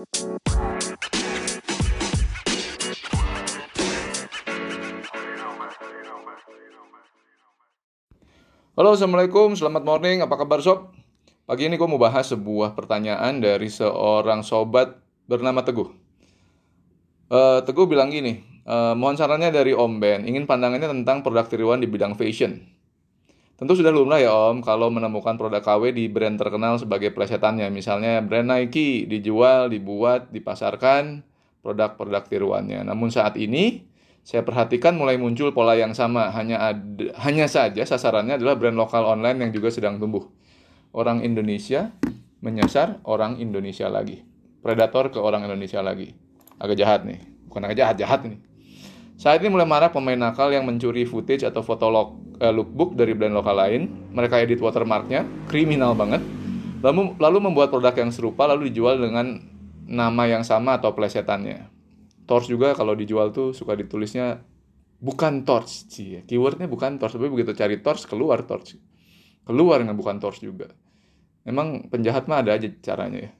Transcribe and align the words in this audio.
Halo, 0.00 0.16
Assalamualaikum. 8.96 9.52
Selamat 9.52 9.84
morning. 9.84 10.24
Apa 10.24 10.40
kabar, 10.40 10.64
Sob? 10.64 10.96
Pagi 11.44 11.68
ini 11.68 11.76
gue 11.76 11.84
mau 11.84 12.00
bahas 12.00 12.32
sebuah 12.32 12.72
pertanyaan 12.72 13.44
dari 13.44 13.68
seorang 13.68 14.40
sobat 14.40 14.96
bernama 15.28 15.60
Teguh. 15.60 15.92
Uh, 17.28 17.60
Teguh 17.68 17.84
bilang 17.84 18.08
gini, 18.08 18.40
uh, 18.64 18.96
mohon 18.96 19.20
sarannya 19.20 19.52
dari 19.52 19.76
Om 19.76 20.00
Ben, 20.00 20.24
ingin 20.24 20.48
pandangannya 20.48 20.88
tentang 20.88 21.20
produk 21.20 21.44
tiruan 21.44 21.84
di 21.84 21.88
bidang 21.92 22.16
fashion. 22.16 22.79
Tentu 23.60 23.76
sudah 23.76 23.92
lumrah 23.92 24.16
ya 24.16 24.32
Om, 24.32 24.64
kalau 24.64 24.88
menemukan 24.88 25.36
produk 25.36 25.60
KW 25.60 25.92
di 25.92 26.08
brand 26.08 26.40
terkenal 26.40 26.80
sebagai 26.80 27.12
plesetannya. 27.12 27.68
Misalnya 27.68 28.24
brand 28.24 28.48
Nike 28.48 29.04
dijual, 29.04 29.68
dibuat, 29.68 30.32
dipasarkan 30.32 31.20
produk-produk 31.60 32.24
tiruannya. 32.24 32.80
Namun 32.88 33.12
saat 33.12 33.36
ini, 33.36 33.84
saya 34.24 34.48
perhatikan 34.48 34.96
mulai 34.96 35.20
muncul 35.20 35.52
pola 35.52 35.76
yang 35.76 35.92
sama, 35.92 36.32
hanya 36.32 36.72
ada, 36.72 37.12
hanya 37.20 37.52
saja 37.52 37.84
sasarannya 37.84 38.40
adalah 38.40 38.56
brand 38.56 38.80
lokal 38.80 39.04
online 39.04 39.44
yang 39.44 39.50
juga 39.52 39.68
sedang 39.68 40.00
tumbuh. 40.00 40.24
Orang 40.96 41.20
Indonesia 41.20 41.92
menyasar 42.40 43.04
orang 43.04 43.44
Indonesia 43.44 43.92
lagi. 43.92 44.24
Predator 44.64 45.12
ke 45.12 45.20
orang 45.20 45.44
Indonesia 45.44 45.84
lagi. 45.84 46.16
Agak 46.56 46.80
jahat 46.80 47.04
nih. 47.04 47.20
Bukan 47.44 47.60
agak 47.68 47.76
jahat, 47.76 47.96
jahat 48.00 48.20
ini. 48.24 48.40
Saat 49.20 49.44
ini 49.44 49.52
mulai 49.52 49.68
marah 49.68 49.92
pemain 49.92 50.16
nakal 50.16 50.48
yang 50.48 50.64
mencuri 50.64 51.04
footage 51.04 51.44
atau 51.44 51.60
foto 51.60 51.92
eh, 52.40 52.52
lookbook 52.52 52.96
dari 52.96 53.12
brand 53.12 53.36
lokal 53.36 53.56
lain. 53.60 53.82
Mereka 54.16 54.40
edit 54.40 54.58
watermarknya, 54.58 55.28
kriminal 55.46 55.92
banget. 55.92 56.24
Lalu, 56.80 57.20
lalu 57.20 57.38
membuat 57.44 57.68
produk 57.68 57.92
yang 57.92 58.08
serupa 58.08 58.48
lalu 58.48 58.72
dijual 58.72 58.96
dengan 58.96 59.36
nama 59.84 60.22
yang 60.24 60.40
sama 60.40 60.80
atau 60.80 60.96
plesetannya. 60.96 61.68
Torch 62.24 62.48
juga 62.48 62.72
kalau 62.72 62.96
dijual 62.96 63.34
tuh 63.34 63.52
suka 63.52 63.76
ditulisnya 63.76 64.40
bukan 65.02 65.44
torch. 65.44 65.90
Sih 65.90 66.22
keywordnya 66.24 66.70
bukan 66.70 66.96
torch 66.96 67.18
tapi 67.18 67.26
begitu 67.26 67.52
cari 67.52 67.82
torch 67.84 68.06
keluar 68.06 68.46
torch. 68.46 68.78
Keluar 69.44 69.82
nggak 69.82 69.98
bukan 69.98 70.16
torch 70.22 70.40
juga. 70.40 70.72
Emang 71.42 71.90
penjahat 71.90 72.30
mah 72.30 72.40
ada 72.40 72.54
aja 72.54 72.70
caranya 72.80 73.28
ya. 73.28 73.30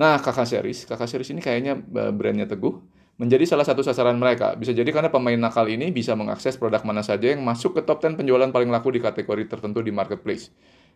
Nah 0.00 0.16
kakak 0.18 0.48
series. 0.48 0.88
Kakak 0.88 1.06
series 1.06 1.30
ini 1.36 1.44
kayaknya 1.44 1.76
eh, 1.76 2.10
brandnya 2.10 2.48
teguh 2.48 2.91
menjadi 3.20 3.44
salah 3.44 3.68
satu 3.68 3.84
sasaran 3.84 4.16
mereka 4.16 4.56
bisa 4.56 4.72
jadi 4.72 4.88
karena 4.88 5.12
pemain 5.12 5.36
nakal 5.36 5.68
ini 5.68 5.92
bisa 5.92 6.16
mengakses 6.16 6.56
produk 6.56 6.80
mana 6.82 7.04
saja 7.04 7.32
yang 7.32 7.44
masuk 7.44 7.76
ke 7.76 7.80
top 7.84 8.00
10 8.00 8.18
penjualan 8.18 8.48
paling 8.48 8.72
laku 8.72 8.94
di 8.96 9.00
kategori 9.04 9.46
tertentu 9.46 9.84
di 9.84 9.92
marketplace 9.92 10.48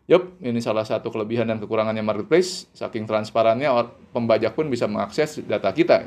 Yup, 0.07 0.39
ini 0.39 0.63
salah 0.63 0.87
satu 0.87 1.11
kelebihan 1.11 1.51
dan 1.51 1.59
kekurangannya 1.59 1.99
marketplace. 1.99 2.71
Saking 2.79 3.11
transparannya, 3.11 3.67
pembajak 4.15 4.55
pun 4.55 4.71
bisa 4.71 4.87
mengakses 4.87 5.43
data 5.43 5.75
kita. 5.75 6.07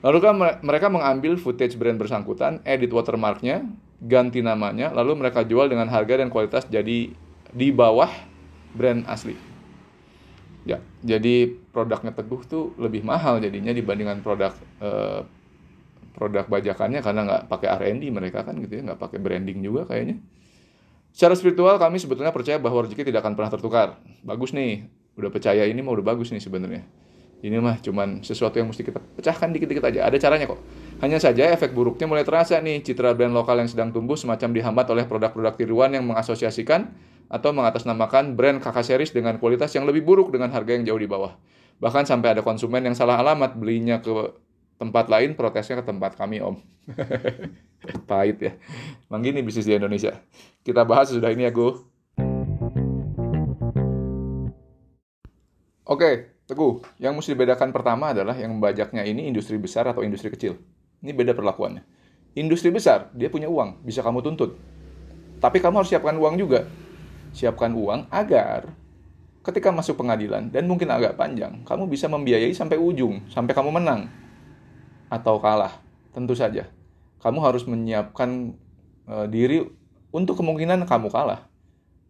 Lalu 0.00 0.18
kan 0.22 0.34
mereka 0.62 0.86
mengambil 0.86 1.34
footage 1.34 1.74
brand 1.74 1.98
bersangkutan, 1.98 2.62
edit 2.62 2.94
watermarknya, 2.94 3.66
ganti 4.00 4.40
namanya, 4.40 4.94
lalu 4.94 5.18
mereka 5.18 5.42
jual 5.42 5.66
dengan 5.66 5.90
harga 5.90 6.22
dan 6.22 6.30
kualitas 6.32 6.64
jadi 6.70 7.12
di 7.50 7.68
bawah 7.74 8.08
brand 8.78 9.02
asli. 9.10 9.34
Ya, 10.62 10.78
jadi 11.02 11.59
produknya 11.70 12.10
Teguh 12.14 12.42
tuh 12.46 12.74
lebih 12.78 13.06
mahal 13.06 13.38
jadinya 13.38 13.70
dibandingkan 13.70 14.20
produk 14.22 14.52
eh, 14.82 15.22
produk 16.14 16.44
bajakannya 16.50 17.00
karena 17.00 17.20
nggak 17.24 17.42
pakai 17.48 17.68
R&D 17.80 18.02
mereka 18.10 18.42
kan 18.42 18.58
gitu 18.58 18.82
ya, 18.82 18.92
nggak 18.92 19.00
pakai 19.00 19.18
branding 19.22 19.62
juga 19.62 19.86
kayaknya. 19.88 20.18
Secara 21.10 21.34
spiritual 21.34 21.74
kami 21.78 21.98
sebetulnya 21.98 22.30
percaya 22.30 22.58
bahwa 22.60 22.86
rezeki 22.86 23.08
tidak 23.08 23.26
akan 23.26 23.34
pernah 23.34 23.50
tertukar. 23.50 23.88
Bagus 24.22 24.54
nih, 24.54 24.86
udah 25.18 25.30
percaya 25.30 25.66
ini 25.66 25.82
mau 25.82 25.94
udah 25.94 26.06
bagus 26.06 26.30
nih 26.30 26.38
sebenarnya. 26.38 26.86
Ini 27.40 27.56
mah 27.56 27.80
cuman 27.80 28.20
sesuatu 28.20 28.60
yang 28.60 28.68
mesti 28.68 28.84
kita 28.84 29.00
pecahkan 29.00 29.48
dikit-dikit 29.50 29.80
aja. 29.80 30.06
Ada 30.06 30.20
caranya 30.20 30.46
kok. 30.52 30.60
Hanya 31.00 31.16
saja 31.16 31.48
efek 31.48 31.72
buruknya 31.72 32.04
mulai 32.04 32.28
terasa 32.28 32.60
nih. 32.60 32.84
Citra 32.84 33.16
brand 33.16 33.32
lokal 33.32 33.64
yang 33.64 33.72
sedang 33.72 33.88
tumbuh 33.88 34.20
semacam 34.20 34.52
dihambat 34.52 34.84
oleh 34.92 35.08
produk-produk 35.08 35.56
tiruan 35.56 35.96
yang 35.96 36.04
mengasosiasikan 36.04 36.92
atau 37.32 37.56
mengatasnamakan 37.56 38.36
brand 38.36 38.60
kakak 38.60 38.84
series 38.84 39.08
dengan 39.08 39.40
kualitas 39.40 39.72
yang 39.72 39.88
lebih 39.88 40.04
buruk 40.04 40.28
dengan 40.28 40.52
harga 40.52 40.76
yang 40.76 40.84
jauh 40.84 41.00
di 41.00 41.08
bawah. 41.08 41.40
Bahkan 41.80 42.04
sampai 42.04 42.36
ada 42.36 42.44
konsumen 42.44 42.84
yang 42.84 42.92
salah 42.92 43.16
alamat 43.16 43.56
belinya 43.56 44.04
ke 44.04 44.12
tempat 44.76 45.08
lain, 45.08 45.32
protesnya 45.32 45.80
ke 45.80 45.88
tempat 45.88 46.20
kami 46.20 46.44
om. 46.44 46.60
Pahit 48.10 48.36
ya. 48.44 48.52
Emang 49.08 49.24
gini 49.24 49.40
bisnis 49.40 49.64
di 49.64 49.72
Indonesia. 49.72 50.20
Kita 50.60 50.84
bahas 50.84 51.16
sudah 51.16 51.32
ini 51.32 51.48
ya 51.48 51.52
gue. 51.52 51.80
Oke, 55.88 56.36
Teguh, 56.44 56.82
yang 57.00 57.16
mesti 57.16 57.32
dibedakan 57.32 57.70
pertama 57.70 58.12
adalah 58.12 58.34
yang 58.34 58.52
membajaknya 58.58 59.06
ini 59.06 59.30
industri 59.30 59.56
besar 59.56 59.88
atau 59.88 60.04
industri 60.04 60.28
kecil. 60.28 60.60
Ini 61.00 61.12
beda 61.16 61.32
perlakuannya. 61.32 61.82
Industri 62.36 62.70
besar, 62.70 63.10
dia 63.16 63.26
punya 63.26 63.50
uang, 63.50 63.82
bisa 63.82 64.04
kamu 64.04 64.22
tuntut. 64.22 64.54
Tapi 65.40 65.58
kamu 65.58 65.82
harus 65.82 65.90
siapkan 65.90 66.14
uang 66.14 66.36
juga. 66.38 66.68
Siapkan 67.34 67.72
uang 67.74 68.06
agar 68.12 68.70
ketika 69.40 69.72
masuk 69.72 69.96
pengadilan, 69.96 70.52
dan 70.52 70.68
mungkin 70.68 70.92
agak 70.92 71.16
panjang, 71.16 71.64
kamu 71.64 71.88
bisa 71.88 72.06
membiayai 72.06 72.52
sampai 72.52 72.76
ujung, 72.76 73.24
sampai 73.32 73.56
kamu 73.56 73.72
menang. 73.72 74.12
Atau 75.08 75.40
kalah, 75.40 75.80
tentu 76.12 76.36
saja. 76.36 76.68
Kamu 77.24 77.40
harus 77.40 77.64
menyiapkan 77.64 78.54
uh, 79.08 79.26
diri 79.26 79.64
untuk 80.12 80.38
kemungkinan 80.38 80.84
kamu 80.84 81.08
kalah. 81.08 81.48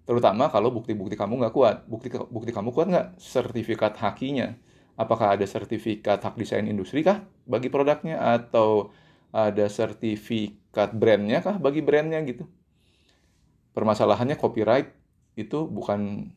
Terutama 0.05 0.51
kalau 0.51 0.75
bukti-bukti 0.75 1.15
kamu 1.15 1.39
nggak 1.39 1.55
kuat. 1.55 1.77
Bukti 1.87 2.11
bukti 2.11 2.51
kamu 2.51 2.75
kuat 2.75 2.91
nggak? 2.91 3.07
Sertifikat 3.23 3.95
hakinya. 4.03 4.59
Apakah 4.99 5.39
ada 5.39 5.47
sertifikat 5.47 6.23
hak 6.23 6.35
desain 6.39 6.67
industri 6.67 7.03
kah 7.03 7.23
bagi 7.47 7.69
produknya? 7.69 8.19
Atau 8.19 8.95
ada 9.31 9.67
sertifikat 9.71 10.95
brandnya 10.95 11.43
kah 11.43 11.57
bagi 11.59 11.83
brandnya 11.83 12.23
gitu? 12.27 12.47
Permasalahannya 13.75 14.35
copyright 14.35 14.91
itu 15.39 15.67
bukan 15.71 16.31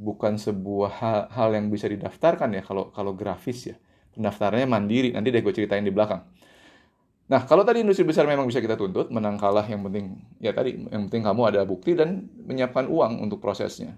bukan 0.00 0.40
sebuah 0.40 0.90
hal, 0.96 1.20
hal 1.28 1.48
yang 1.52 1.68
bisa 1.68 1.84
didaftarkan 1.84 2.56
ya 2.56 2.64
kalau 2.64 2.88
kalau 2.88 3.12
grafis 3.12 3.68
ya 3.68 3.76
pendaftarannya 4.16 4.64
mandiri 4.64 5.12
nanti 5.12 5.28
deh 5.28 5.44
gue 5.44 5.52
ceritain 5.52 5.84
di 5.84 5.92
belakang 5.92 6.24
Nah, 7.30 7.46
kalau 7.46 7.62
tadi 7.62 7.86
industri 7.86 8.02
besar 8.02 8.26
memang 8.26 8.50
bisa 8.50 8.58
kita 8.58 8.74
tuntut, 8.74 9.06
menang 9.14 9.38
kalah 9.38 9.62
yang 9.62 9.86
penting 9.86 10.18
ya 10.42 10.50
tadi 10.50 10.74
yang 10.74 11.06
penting 11.06 11.22
kamu 11.22 11.54
ada 11.54 11.62
bukti 11.62 11.94
dan 11.94 12.26
menyiapkan 12.42 12.90
uang 12.90 13.22
untuk 13.22 13.38
prosesnya. 13.38 13.94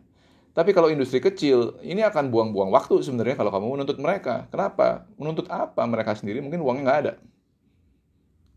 Tapi 0.53 0.77
kalau 0.77 0.93
industri 0.93 1.17
kecil, 1.17 1.81
ini 1.81 2.05
akan 2.05 2.29
buang-buang 2.29 2.69
waktu 2.69 3.01
sebenarnya 3.01 3.41
kalau 3.41 3.49
kamu 3.49 3.67
menuntut 3.81 3.97
mereka. 3.97 4.45
Kenapa? 4.53 5.09
Menuntut 5.17 5.49
apa 5.49 5.81
mereka 5.89 6.13
sendiri? 6.13 6.45
Mungkin 6.45 6.61
uangnya 6.61 6.83
nggak 6.85 7.01
ada. 7.09 7.13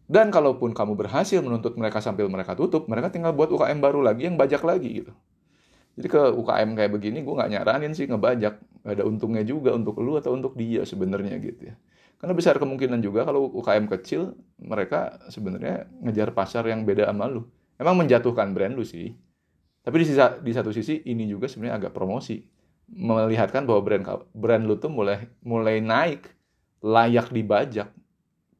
Dan 0.05 0.29
kalaupun 0.29 0.75
kamu 0.75 0.93
berhasil 0.93 1.39
menuntut 1.41 1.73
mereka 1.79 2.03
sambil 2.03 2.27
mereka 2.29 2.53
tutup, 2.53 2.85
mereka 2.85 3.09
tinggal 3.09 3.31
buat 3.31 3.49
UKM 3.49 3.79
baru 3.81 4.05
lagi 4.05 4.27
yang 4.27 4.35
bajak 4.35 4.61
lagi 4.61 5.01
gitu. 5.01 5.13
Jadi 5.95 6.07
ke 6.11 6.21
UKM 6.35 6.75
kayak 6.75 6.91
begini, 6.91 7.23
gue 7.23 7.33
nggak 7.33 7.51
nyaranin 7.55 7.95
sih 7.95 8.05
ngebajak. 8.05 8.59
Ada 8.85 9.01
untungnya 9.07 9.41
juga 9.47 9.73
untuk 9.73 9.97
lu 10.03 10.19
atau 10.19 10.35
untuk 10.35 10.53
dia 10.59 10.83
sebenarnya 10.83 11.39
gitu 11.39 11.71
ya. 11.71 11.75
Karena 12.19 12.35
besar 12.35 12.59
kemungkinan 12.59 12.99
juga 13.01 13.23
kalau 13.23 13.49
UKM 13.55 13.87
kecil 13.97 14.35
mereka 14.59 15.15
sebenarnya 15.31 15.87
ngejar 16.03 16.35
pasar 16.35 16.67
yang 16.67 16.83
beda 16.83 17.09
sama 17.09 17.31
lu. 17.31 17.47
Emang 17.79 17.95
menjatuhkan 17.97 18.51
brand 18.51 18.75
lu 18.75 18.83
sih. 18.83 19.15
Tapi 19.85 19.95
di, 20.01 20.05
sisa, 20.09 20.41
di 20.41 20.49
satu 20.49 20.73
sisi 20.73 21.05
ini 21.05 21.29
juga 21.29 21.45
sebenarnya 21.45 21.77
agak 21.77 21.93
promosi. 21.93 22.41
Melihatkan 22.89 23.69
bahwa 23.69 23.81
brand 23.85 24.05
brand 24.33 24.63
lu 24.65 24.81
tuh 24.81 24.89
mulai 24.89 25.29
mulai 25.45 25.77
naik, 25.77 26.25
layak 26.81 27.29
dibajak, 27.29 27.93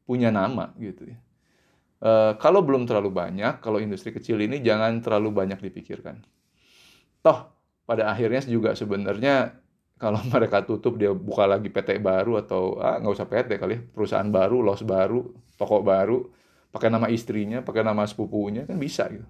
punya 0.06 0.30
nama 0.30 0.70
gitu 0.78 1.10
ya. 1.10 1.18
E, 1.98 2.10
kalau 2.38 2.62
belum 2.62 2.86
terlalu 2.86 3.10
banyak, 3.10 3.58
kalau 3.58 3.82
industri 3.82 4.14
kecil 4.14 4.38
ini 4.38 4.62
jangan 4.62 5.02
terlalu 5.02 5.34
banyak 5.34 5.58
dipikirkan. 5.58 6.22
Toh 7.26 7.50
pada 7.86 8.10
akhirnya 8.10 8.42
juga 8.46 8.78
sebenarnya 8.78 9.58
kalau 9.98 10.22
mereka 10.34 10.62
tutup 10.62 10.94
dia 10.94 11.10
buka 11.10 11.46
lagi 11.50 11.70
PT 11.70 11.98
baru 11.98 12.38
atau 12.38 12.78
ah 12.78 13.02
nggak 13.02 13.14
usah 13.18 13.26
PT 13.26 13.50
kali 13.58 13.74
ya, 13.74 13.80
perusahaan 13.82 14.30
baru 14.30 14.62
los 14.62 14.86
baru 14.86 15.26
toko 15.58 15.82
baru 15.82 16.22
pakai 16.70 16.92
nama 16.92 17.08
istrinya 17.08 17.64
pakai 17.64 17.82
nama 17.82 18.04
sepupunya 18.04 18.68
kan 18.68 18.76
bisa 18.76 19.08
gitu 19.08 19.24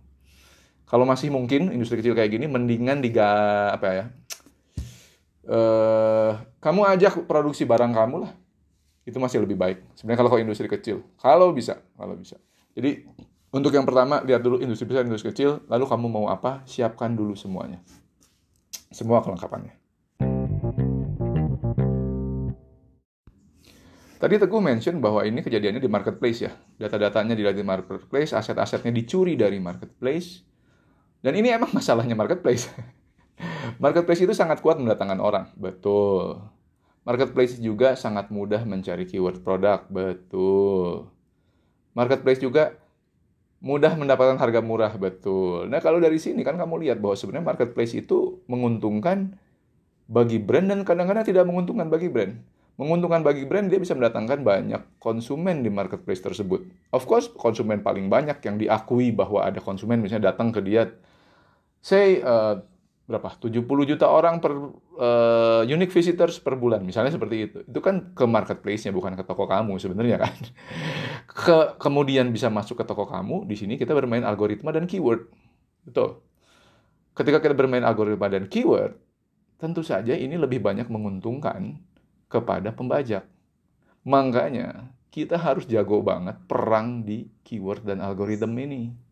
kalau 0.87 1.05
masih 1.05 1.35
mungkin 1.35 1.75
industri 1.75 1.99
kecil 1.99 2.15
kayak 2.15 2.31
gini 2.31 2.47
mendingan 2.47 3.03
diga 3.03 3.29
apa 3.75 3.89
ya 3.93 4.05
eh 5.47 6.33
kamu 6.59 6.83
ajak 6.99 7.31
produksi 7.31 7.63
barang 7.63 7.95
kamu 7.95 8.27
lah. 8.27 8.33
Itu 9.07 9.23
masih 9.23 9.47
lebih 9.47 9.55
baik 9.55 9.87
sebenarnya 9.95 10.19
kalau 10.19 10.43
industri 10.43 10.67
kecil. 10.67 11.07
Kalau 11.23 11.55
bisa 11.55 11.79
kalau 11.95 12.19
bisa. 12.19 12.43
Jadi 12.75 13.07
untuk 13.55 13.71
yang 13.71 13.87
pertama 13.87 14.19
lihat 14.27 14.43
dulu 14.43 14.59
industri 14.59 14.91
besar 14.91 15.07
industri 15.07 15.31
kecil 15.31 15.63
lalu 15.71 15.87
kamu 15.87 16.07
mau 16.11 16.27
apa 16.27 16.67
siapkan 16.67 17.15
dulu 17.15 17.39
semuanya. 17.39 17.79
Semua 18.91 19.23
kelengkapannya. 19.23 19.79
Tadi 24.17 24.35
Teguh 24.43 24.59
mention 24.65 24.99
bahwa 24.99 25.23
ini 25.23 25.39
kejadiannya 25.39 25.79
di 25.79 25.87
marketplace 25.87 26.43
ya. 26.43 26.51
Data-datanya 26.81 27.39
dilihat 27.39 27.55
di 27.55 27.63
marketplace, 27.63 28.35
aset-asetnya 28.35 28.91
dicuri 28.91 29.39
dari 29.39 29.63
marketplace. 29.63 30.43
Dan 31.21 31.33
ini 31.37 31.53
emang 31.53 31.73
masalahnya 31.73 32.17
marketplace. 32.17 32.69
marketplace 33.83 34.23
itu 34.25 34.35
sangat 34.37 34.61
kuat 34.65 34.81
mendatangkan 34.81 35.21
orang, 35.21 35.45
betul. 35.57 36.41
Marketplace 37.07 37.63
juga 37.63 37.95
sangat 37.95 38.35
mudah 38.35 38.67
mencari 38.67 39.07
keyword 39.07 39.47
produk, 39.47 39.87
betul. 39.87 41.07
Marketplace 41.95 42.43
juga 42.43 42.75
mudah 43.63 43.95
mendapatkan 43.95 44.37
harga 44.37 44.61
murah, 44.61 44.93
betul. 44.99 45.71
Nah, 45.71 45.81
kalau 45.81 46.03
dari 46.03 46.19
sini 46.21 46.43
kan 46.43 46.59
kamu 46.59 46.87
lihat 46.87 46.99
bahwa 47.01 47.17
sebenarnya 47.17 47.47
marketplace 47.47 47.95
itu 47.97 48.43
menguntungkan 48.51 49.39
bagi 50.07 50.39
brand 50.39 50.71
dan 50.71 50.81
kadang-kadang 50.87 51.25
tidak 51.27 51.45
menguntungkan 51.47 51.91
bagi 51.91 52.11
brand. 52.11 52.43
Menguntungkan 52.77 53.25
bagi 53.25 53.49
brand 53.49 53.73
dia 53.73 53.81
bisa 53.81 53.97
mendatangkan 53.97 54.45
banyak 54.45 55.01
konsumen 55.01 55.65
di 55.65 55.73
marketplace 55.73 56.21
tersebut. 56.21 56.69
Of 56.93 57.09
course, 57.09 57.33
konsumen 57.33 57.81
paling 57.81 58.13
banyak 58.13 58.37
yang 58.45 58.61
diakui 58.61 59.17
bahwa 59.17 59.49
ada 59.49 59.65
konsumen 59.65 60.05
misalnya 60.05 60.33
datang 60.37 60.53
ke 60.53 60.61
dia 60.61 60.93
say 61.81 62.21
uh, 62.21 62.61
berapa? 63.07 63.39
70 63.39 63.65
juta 63.65 64.11
orang 64.11 64.43
per 64.43 64.53
uh, 64.99 65.63
unique 65.65 65.95
visitors 65.95 66.43
per 66.43 66.59
bulan 66.59 66.83
misalnya 66.83 67.15
seperti 67.15 67.37
itu. 67.49 67.59
Itu 67.65 67.81
kan 67.81 68.13
ke 68.13 68.29
marketplace-nya 68.29 68.93
bukan 68.93 69.15
ke 69.15 69.25
toko 69.25 69.49
kamu 69.49 69.79
sebenarnya 69.79 70.21
kan? 70.21 70.37
Ke 71.47 71.79
kemudian 71.81 72.31
bisa 72.33 72.49
masuk 72.49 72.81
ke 72.81 72.85
toko 72.87 73.05
kamu 73.05 73.45
di 73.45 73.57
sini 73.59 73.75
kita 73.77 73.93
bermain 73.93 74.25
algoritma 74.25 74.73
dan 74.73 74.89
keyword. 74.89 75.29
Betul. 75.85 76.23
Ketika 77.17 77.41
kita 77.41 77.55
bermain 77.57 77.85
algoritma 77.87 78.29
dan 78.29 78.51
keyword 78.51 78.97
tentu 79.57 79.81
saja 79.81 80.13
ini 80.13 80.37
lebih 80.37 80.61
banyak 80.61 80.89
menguntungkan 80.93 81.81
kepada 82.27 82.75
pembajak 82.75 83.25
makanya 84.07 84.91
kita 85.11 85.41
harus 85.41 85.65
jago 85.65 86.05
banget 86.05 86.37
perang 86.45 87.01
di 87.07 87.25
keyword 87.41 87.89
dan 87.89 88.05
algoritma 88.05 88.61
ini 88.61 89.07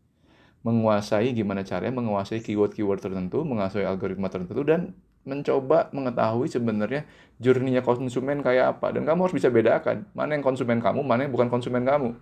menguasai 0.65 1.37
gimana 1.37 1.61
caranya 1.61 2.01
menguasai 2.01 2.41
keyword-keyword 2.41 2.99
tertentu, 3.05 3.45
menguasai 3.45 3.85
algoritma 3.85 4.33
tertentu 4.33 4.65
dan 4.65 4.97
mencoba 5.25 5.93
mengetahui 5.93 6.49
sebenarnya 6.49 7.05
journey-nya 7.41 7.81
konsumen 7.85 8.45
kayak 8.45 8.77
apa 8.77 8.93
dan 8.93 9.09
kamu 9.09 9.29
harus 9.29 9.37
bisa 9.37 9.49
bedakan 9.53 10.09
mana 10.17 10.37
yang 10.37 10.45
konsumen 10.45 10.81
kamu, 10.81 11.05
mana 11.05 11.29
yang 11.29 11.33
bukan 11.33 11.53
konsumen 11.53 11.85
kamu. 11.85 12.17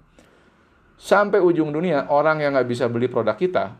Sampai 0.98 1.42
ujung 1.42 1.70
dunia 1.70 2.06
orang 2.10 2.42
yang 2.42 2.54
nggak 2.54 2.66
bisa 2.70 2.86
beli 2.90 3.06
produk 3.06 3.34
kita, 3.38 3.78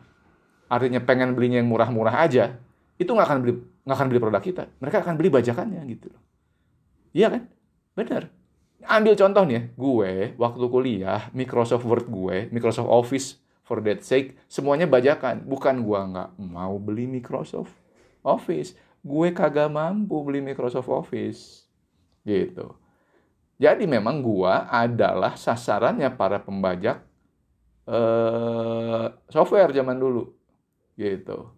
artinya 0.67 0.99
pengen 1.03 1.35
belinya 1.35 1.59
yang 1.59 1.67
murah-murah 1.67 2.23
aja, 2.23 2.55
itu 2.99 3.07
nggak 3.11 3.27
akan 3.27 3.39
beli 3.43 3.53
nggak 3.83 3.97
akan 3.99 4.07
beli 4.11 4.19
produk 4.19 4.43
kita. 4.43 4.63
Mereka 4.79 4.97
akan 5.03 5.13
beli 5.19 5.29
bajakannya 5.31 5.83
gitu 5.91 6.07
loh. 6.11 6.21
Iya 7.13 7.27
kan? 7.29 7.43
Benar. 7.93 8.23
Ambil 8.83 9.15
contoh 9.15 9.47
nih 9.47 9.55
ya, 9.55 9.61
gue 9.79 10.11
waktu 10.35 10.65
kuliah 10.67 11.21
Microsoft 11.31 11.87
Word 11.87 12.11
gue, 12.11 12.51
Microsoft 12.51 12.91
Office 12.91 13.43
for 13.63 13.79
that 13.79 14.03
sake 14.03 14.35
semuanya 14.51 14.85
bajakan. 14.85 15.41
Bukan 15.47 15.81
gua 15.87 16.05
nggak 16.05 16.29
mau 16.37 16.75
beli 16.77 17.07
Microsoft 17.07 17.73
Office. 18.21 18.75
Gue 19.03 19.31
kagak 19.31 19.71
mampu 19.71 20.19
beli 20.23 20.43
Microsoft 20.43 20.91
Office. 20.91 21.65
Gitu. 22.23 22.75
Jadi 23.57 23.87
memang 23.87 24.19
gua 24.19 24.67
adalah 24.67 25.39
sasarannya 25.39 26.11
para 26.13 26.43
pembajak 26.43 27.03
eh, 27.87 29.05
software 29.31 29.71
zaman 29.71 29.97
dulu. 29.97 30.27
Gitu. 30.99 31.49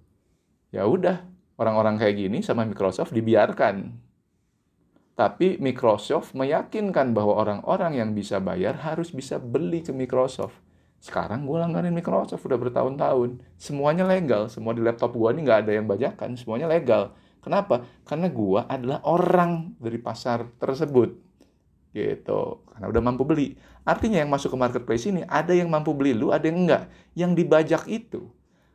Ya 0.69 0.85
udah 0.85 1.25
orang-orang 1.57 1.97
kayak 1.97 2.15
gini 2.15 2.39
sama 2.45 2.65
Microsoft 2.65 3.13
dibiarkan 3.13 4.04
tapi 5.15 5.57
Microsoft 5.63 6.35
meyakinkan 6.35 7.15
bahwa 7.15 7.39
orang-orang 7.39 7.97
yang 7.97 8.11
bisa 8.11 8.43
bayar 8.43 8.75
harus 8.83 9.15
bisa 9.15 9.39
beli 9.39 9.81
ke 9.81 9.95
Microsoft 9.95 10.65
sekarang 11.05 11.45
gue 11.45 11.57
langganin 11.61 11.93
Microsoft 11.93 12.41
udah 12.49 12.57
bertahun-tahun. 12.57 13.37
Semuanya 13.61 14.09
legal. 14.09 14.49
Semua 14.49 14.73
di 14.73 14.81
laptop 14.81 15.13
gue 15.13 15.29
ini 15.37 15.45
nggak 15.45 15.59
ada 15.61 15.71
yang 15.77 15.85
bajakan. 15.85 16.33
Semuanya 16.33 16.65
legal. 16.65 17.13
Kenapa? 17.45 17.85
Karena 18.09 18.25
gue 18.25 18.61
adalah 18.65 19.05
orang 19.05 19.77
dari 19.77 20.01
pasar 20.01 20.49
tersebut. 20.57 21.13
Gitu. 21.93 22.41
Karena 22.73 22.85
udah 22.89 23.01
mampu 23.05 23.21
beli. 23.21 23.53
Artinya 23.85 24.17
yang 24.17 24.33
masuk 24.33 24.49
ke 24.49 24.57
marketplace 24.57 25.05
ini 25.05 25.21
ada 25.29 25.53
yang 25.53 25.69
mampu 25.69 25.93
beli 25.93 26.17
lu, 26.17 26.33
ada 26.33 26.49
yang 26.49 26.65
enggak. 26.65 26.89
Yang 27.13 27.31
dibajak 27.37 27.85
itu, 27.85 28.25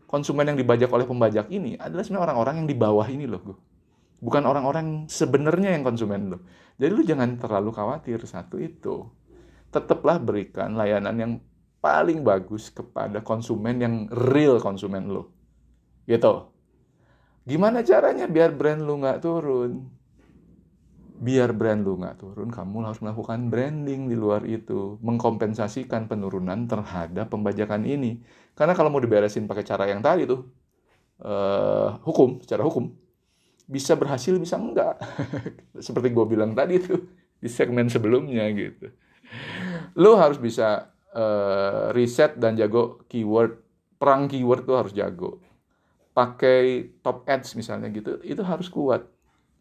konsumen 0.06 0.46
yang 0.46 0.54
dibajak 0.54 0.86
oleh 0.86 1.10
pembajak 1.10 1.50
ini 1.50 1.74
adalah 1.82 2.06
sebenarnya 2.06 2.30
orang-orang 2.30 2.54
yang 2.62 2.68
di 2.70 2.76
bawah 2.78 3.06
ini 3.10 3.26
loh 3.26 3.42
gue. 3.42 3.58
Bukan 4.20 4.44
orang-orang 4.44 5.08
sebenarnya 5.08 5.72
yang 5.72 5.82
konsumen 5.82 6.36
lo. 6.36 6.38
Jadi 6.76 6.92
lu 6.92 7.02
jangan 7.04 7.40
terlalu 7.40 7.72
khawatir 7.72 8.20
satu 8.24 8.60
itu. 8.60 9.08
Tetaplah 9.72 10.20
berikan 10.20 10.76
layanan 10.76 11.16
yang 11.16 11.32
paling 11.80 12.20
bagus 12.20 12.68
kepada 12.68 13.24
konsumen 13.24 13.80
yang 13.80 13.94
real 14.12 14.60
konsumen 14.60 15.08
lo. 15.08 15.32
Gitu. 16.04 16.52
Gimana 17.48 17.80
caranya 17.80 18.28
biar 18.28 18.52
brand 18.52 18.84
lu 18.84 19.00
nggak 19.00 19.24
turun? 19.24 19.88
Biar 21.20 21.52
brand 21.52 21.84
lu 21.84 22.00
nggak 22.00 22.16
turun, 22.20 22.48
kamu 22.48 22.84
harus 22.84 23.00
melakukan 23.04 23.52
branding 23.52 24.08
di 24.08 24.16
luar 24.16 24.44
itu, 24.48 24.96
mengkompensasikan 25.04 26.08
penurunan 26.08 26.64
terhadap 26.64 27.28
pembajakan 27.28 27.84
ini. 27.84 28.24
Karena 28.56 28.72
kalau 28.72 28.88
mau 28.88 29.00
diberesin 29.00 29.44
pakai 29.44 29.64
cara 29.64 29.84
yang 29.84 30.00
tadi 30.00 30.24
tuh, 30.24 30.48
uh, 31.20 32.00
hukum, 32.08 32.40
secara 32.40 32.64
hukum, 32.64 32.92
bisa 33.70 33.94
berhasil 33.94 34.34
bisa 34.34 34.58
enggak. 34.58 34.98
Seperti 35.86 36.10
gue 36.10 36.26
bilang 36.26 36.58
tadi 36.58 36.82
tuh 36.82 37.06
di 37.38 37.46
segmen 37.46 37.86
sebelumnya 37.86 38.50
gitu. 38.50 38.90
Lu 39.94 40.18
harus 40.18 40.42
bisa 40.42 40.90
uh, 41.14 41.94
riset 41.94 42.34
dan 42.34 42.58
jago 42.58 43.06
keyword 43.06 43.62
perang 44.02 44.26
keyword 44.26 44.66
tuh 44.66 44.76
harus 44.82 44.92
jago. 44.92 45.38
Pakai 46.10 46.90
top 47.06 47.22
ads 47.30 47.54
misalnya 47.54 47.86
gitu 47.94 48.18
itu 48.26 48.42
harus 48.42 48.66
kuat. 48.66 49.06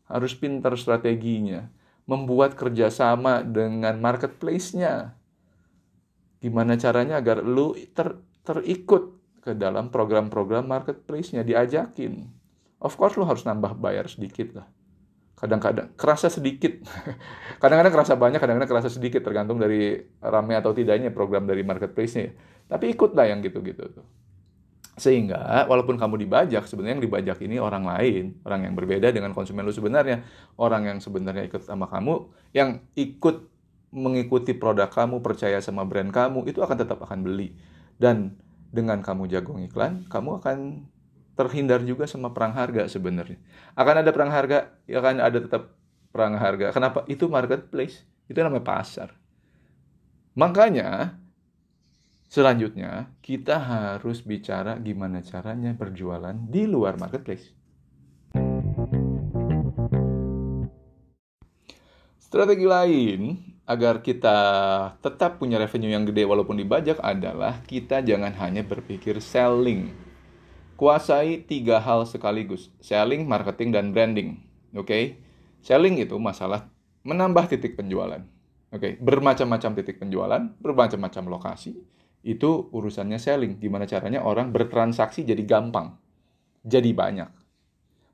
Harus 0.09 0.33
pintar 0.33 0.73
strateginya. 0.73 1.69
Membuat 2.09 2.57
kerjasama 2.57 3.45
dengan 3.45 4.01
marketplace-nya. 4.01 5.13
Gimana 6.41 6.73
caranya 6.81 7.21
agar 7.21 7.45
lu 7.45 7.77
ter, 7.93 8.17
terikut 8.41 9.13
ke 9.45 9.53
dalam 9.53 9.93
program-program 9.93 10.65
marketplace-nya 10.65 11.45
diajakin 11.45 12.38
of 12.79 12.95
course 12.95 13.15
lu 13.19 13.27
harus 13.27 13.43
nambah 13.43 13.75
bayar 13.79 14.07
sedikit 14.07 14.63
lah. 14.63 14.67
Kadang-kadang 15.39 15.95
kerasa 15.95 16.27
sedikit. 16.27 16.83
Kadang-kadang 17.63 17.95
kerasa 17.95 18.19
banyak 18.19 18.43
kadang-kadang 18.43 18.71
kerasa 18.75 18.91
sedikit 18.91 19.23
tergantung 19.23 19.55
dari 19.55 19.95
ramai 20.19 20.59
atau 20.59 20.75
tidaknya 20.75 21.15
program 21.15 21.47
dari 21.47 21.63
marketplace-nya. 21.63 22.35
Tapi 22.67 22.91
ikutlah 22.91 23.23
yang 23.31 23.39
gitu-gitu 23.39 23.87
tuh. 23.87 24.03
Sehingga 24.99 25.63
walaupun 25.71 25.95
kamu 25.95 26.27
dibajak 26.27 26.67
sebenarnya 26.67 26.99
yang 26.99 27.05
dibajak 27.07 27.39
ini 27.39 27.55
orang 27.55 27.87
lain 27.87 28.35
orang 28.43 28.67
yang 28.67 28.75
berbeda 28.75 29.15
dengan 29.15 29.31
konsumen 29.31 29.63
lu 29.63 29.71
sebenarnya. 29.71 30.27
Orang 30.59 30.91
yang 30.91 30.99
sebenarnya 30.99 31.47
ikut 31.47 31.63
sama 31.63 31.87
kamu 31.87 32.27
yang 32.51 32.83
ikut 32.99 33.47
mengikuti 33.95 34.51
produk 34.51 34.91
kamu 34.91 35.23
percaya 35.23 35.63
sama 35.63 35.87
brand 35.87 36.11
kamu 36.11 36.51
itu 36.51 36.59
akan 36.59 36.83
tetap 36.83 36.99
akan 36.99 37.23
beli. 37.23 37.55
Dan 37.95 38.35
dengan 38.75 38.99
kamu 38.99 39.31
jago 39.31 39.55
iklan 39.55 40.03
kamu 40.11 40.43
akan 40.43 40.57
terhindar 41.39 41.79
juga 41.87 42.03
sama 42.03 42.35
perang 42.35 42.51
harga 42.51 42.91
sebenarnya. 42.91 43.39
Akan 43.79 44.03
ada 44.03 44.11
perang 44.11 44.27
harga, 44.27 44.75
ya 44.83 44.99
akan 44.99 45.23
ada 45.23 45.39
tetap 45.39 45.71
perang 46.11 46.35
harga. 46.35 46.75
Kenapa? 46.75 47.07
Itu 47.07 47.31
marketplace, 47.31 48.03
itu 48.27 48.35
namanya 48.35 48.67
pasar. 48.67 49.15
Makanya 50.35 51.15
selanjutnya 52.27 53.15
kita 53.23 53.55
harus 53.55 54.19
bicara 54.19 54.75
gimana 54.83 55.23
caranya 55.23 55.71
berjualan 55.71 56.35
di 56.35 56.67
luar 56.67 56.99
marketplace. 56.99 57.55
Strategi 62.19 62.67
lain 62.67 63.21
agar 63.63 64.03
kita 64.03 64.37
tetap 64.99 65.39
punya 65.39 65.55
revenue 65.55 65.95
yang 65.95 66.03
gede 66.03 66.27
walaupun 66.27 66.59
dibajak 66.59 66.99
adalah 66.99 67.63
kita 67.63 68.03
jangan 68.03 68.35
hanya 68.35 68.61
berpikir 68.61 69.23
selling 69.23 70.08
Kuasai 70.79 71.43
tiga 71.43 71.83
hal 71.83 72.07
sekaligus, 72.07 72.71
selling, 72.79 73.27
marketing, 73.27 73.75
dan 73.75 73.91
branding. 73.91 74.39
Oke, 74.71 74.87
okay? 74.87 75.03
selling 75.59 75.99
itu 75.99 76.15
masalah 76.15 76.71
menambah 77.03 77.51
titik 77.51 77.75
penjualan. 77.75 78.23
Oke, 78.71 78.79
okay? 78.79 78.91
bermacam-macam 78.95 79.75
titik 79.75 79.99
penjualan, 79.99 80.39
bermacam-macam 80.63 81.23
lokasi. 81.35 81.75
Itu 82.23 82.71
urusannya 82.71 83.19
selling. 83.19 83.59
Gimana 83.59 83.91
caranya 83.91 84.23
orang 84.23 84.55
bertransaksi 84.55 85.27
jadi 85.27 85.43
gampang, 85.43 85.99
jadi 86.63 86.95
banyak. 86.95 87.27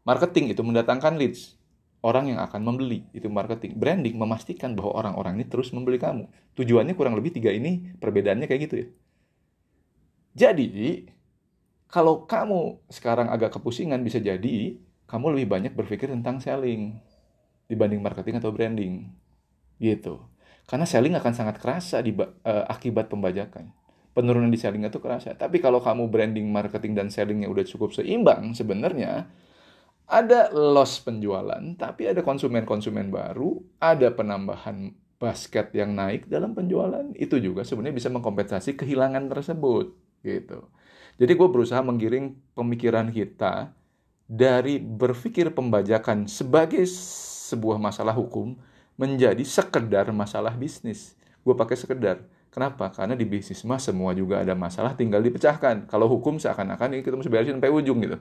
Marketing 0.02 0.50
itu 0.50 0.66
mendatangkan 0.66 1.22
leads, 1.22 1.62
orang 2.02 2.34
yang 2.34 2.42
akan 2.42 2.66
membeli 2.66 3.06
itu 3.14 3.30
marketing. 3.30 3.78
Branding 3.78 4.18
memastikan 4.18 4.74
bahwa 4.74 5.06
orang-orang 5.06 5.38
ini 5.38 5.46
terus 5.46 5.70
membeli 5.70 6.02
kamu. 6.02 6.26
Tujuannya 6.58 6.98
kurang 6.98 7.14
lebih 7.14 7.30
tiga 7.30 7.54
ini 7.54 7.94
perbedaannya 8.02 8.50
kayak 8.50 8.62
gitu 8.66 8.76
ya. 8.82 8.88
Jadi 10.34 11.14
kalau 11.92 12.26
kamu 12.26 12.82
sekarang 12.92 13.30
agak 13.32 13.56
kepusingan 13.56 14.02
bisa 14.02 14.20
jadi 14.20 14.78
kamu 15.06 15.38
lebih 15.38 15.48
banyak 15.48 15.74
berpikir 15.78 16.10
tentang 16.10 16.42
selling 16.42 16.98
dibanding 17.70 18.02
marketing 18.02 18.42
atau 18.42 18.50
branding. 18.54 19.10
Gitu. 19.78 20.18
Karena 20.66 20.86
selling 20.90 21.14
akan 21.14 21.34
sangat 21.34 21.62
kerasa 21.62 22.02
di 22.02 22.14
uh, 22.18 22.30
akibat 22.66 23.10
pembajakan. 23.10 23.70
Penurunan 24.16 24.50
di 24.50 24.58
selling 24.58 24.88
itu 24.88 24.98
kerasa. 24.98 25.38
Tapi 25.38 25.62
kalau 25.62 25.84
kamu 25.84 26.10
branding, 26.10 26.48
marketing 26.50 26.98
dan 26.98 27.08
sellingnya 27.14 27.52
udah 27.52 27.66
cukup 27.68 27.94
seimbang 27.94 28.56
sebenarnya 28.58 29.30
ada 30.06 30.54
loss 30.54 31.02
penjualan, 31.02 31.62
tapi 31.78 32.06
ada 32.06 32.22
konsumen-konsumen 32.22 33.10
baru, 33.10 33.58
ada 33.82 34.14
penambahan 34.14 34.94
basket 35.18 35.74
yang 35.74 35.98
naik 35.98 36.30
dalam 36.30 36.54
penjualan, 36.54 37.10
itu 37.18 37.42
juga 37.42 37.66
sebenarnya 37.66 37.98
bisa 37.98 38.10
mengkompensasi 38.14 38.78
kehilangan 38.78 39.26
tersebut, 39.34 39.98
gitu. 40.22 40.70
Jadi 41.16 41.32
gue 41.32 41.48
berusaha 41.48 41.80
menggiring 41.80 42.36
pemikiran 42.52 43.08
kita 43.08 43.72
dari 44.28 44.82
berpikir 44.82 45.54
pembajakan 45.54 46.28
sebagai 46.28 46.84
sebuah 47.52 47.80
masalah 47.80 48.12
hukum 48.12 48.58
menjadi 49.00 49.44
sekedar 49.46 50.12
masalah 50.12 50.52
bisnis. 50.56 51.16
Gue 51.46 51.56
pakai 51.56 51.78
sekedar. 51.80 52.26
Kenapa? 52.52 52.88
Karena 52.92 53.20
di 53.20 53.28
bisnis 53.28 53.64
mah 53.68 53.80
semua 53.80 54.16
juga 54.16 54.40
ada 54.40 54.56
masalah 54.56 54.96
tinggal 54.96 55.20
dipecahkan. 55.20 55.92
Kalau 55.92 56.08
hukum 56.08 56.40
seakan-akan 56.40 56.96
ini 56.96 57.02
kita 57.04 57.20
mesti 57.20 57.32
beresin 57.32 57.60
sampai 57.60 57.72
ujung 57.72 58.00
gitu. 58.00 58.18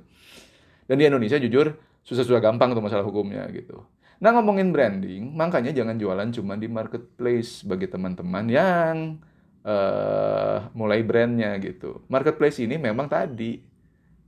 Dan 0.91 0.95
di 0.99 1.05
Indonesia 1.07 1.39
jujur 1.39 1.75
susah-susah 2.03 2.43
gampang 2.43 2.75
tuh 2.75 2.83
masalah 2.83 3.07
hukumnya 3.07 3.47
gitu. 3.55 3.87
Nah 4.23 4.31
ngomongin 4.35 4.71
branding, 4.71 5.35
makanya 5.35 5.75
jangan 5.75 5.99
jualan 5.99 6.29
cuma 6.35 6.55
di 6.55 6.67
marketplace 6.71 7.67
bagi 7.67 7.91
teman-teman 7.91 8.45
yang 8.47 9.19
uh, 9.65 10.69
mulai 10.77 11.03
brandnya 11.03 11.57
gitu. 11.59 12.05
Marketplace 12.07 12.63
ini 12.63 12.77
memang 12.77 13.09
tadi 13.09 13.59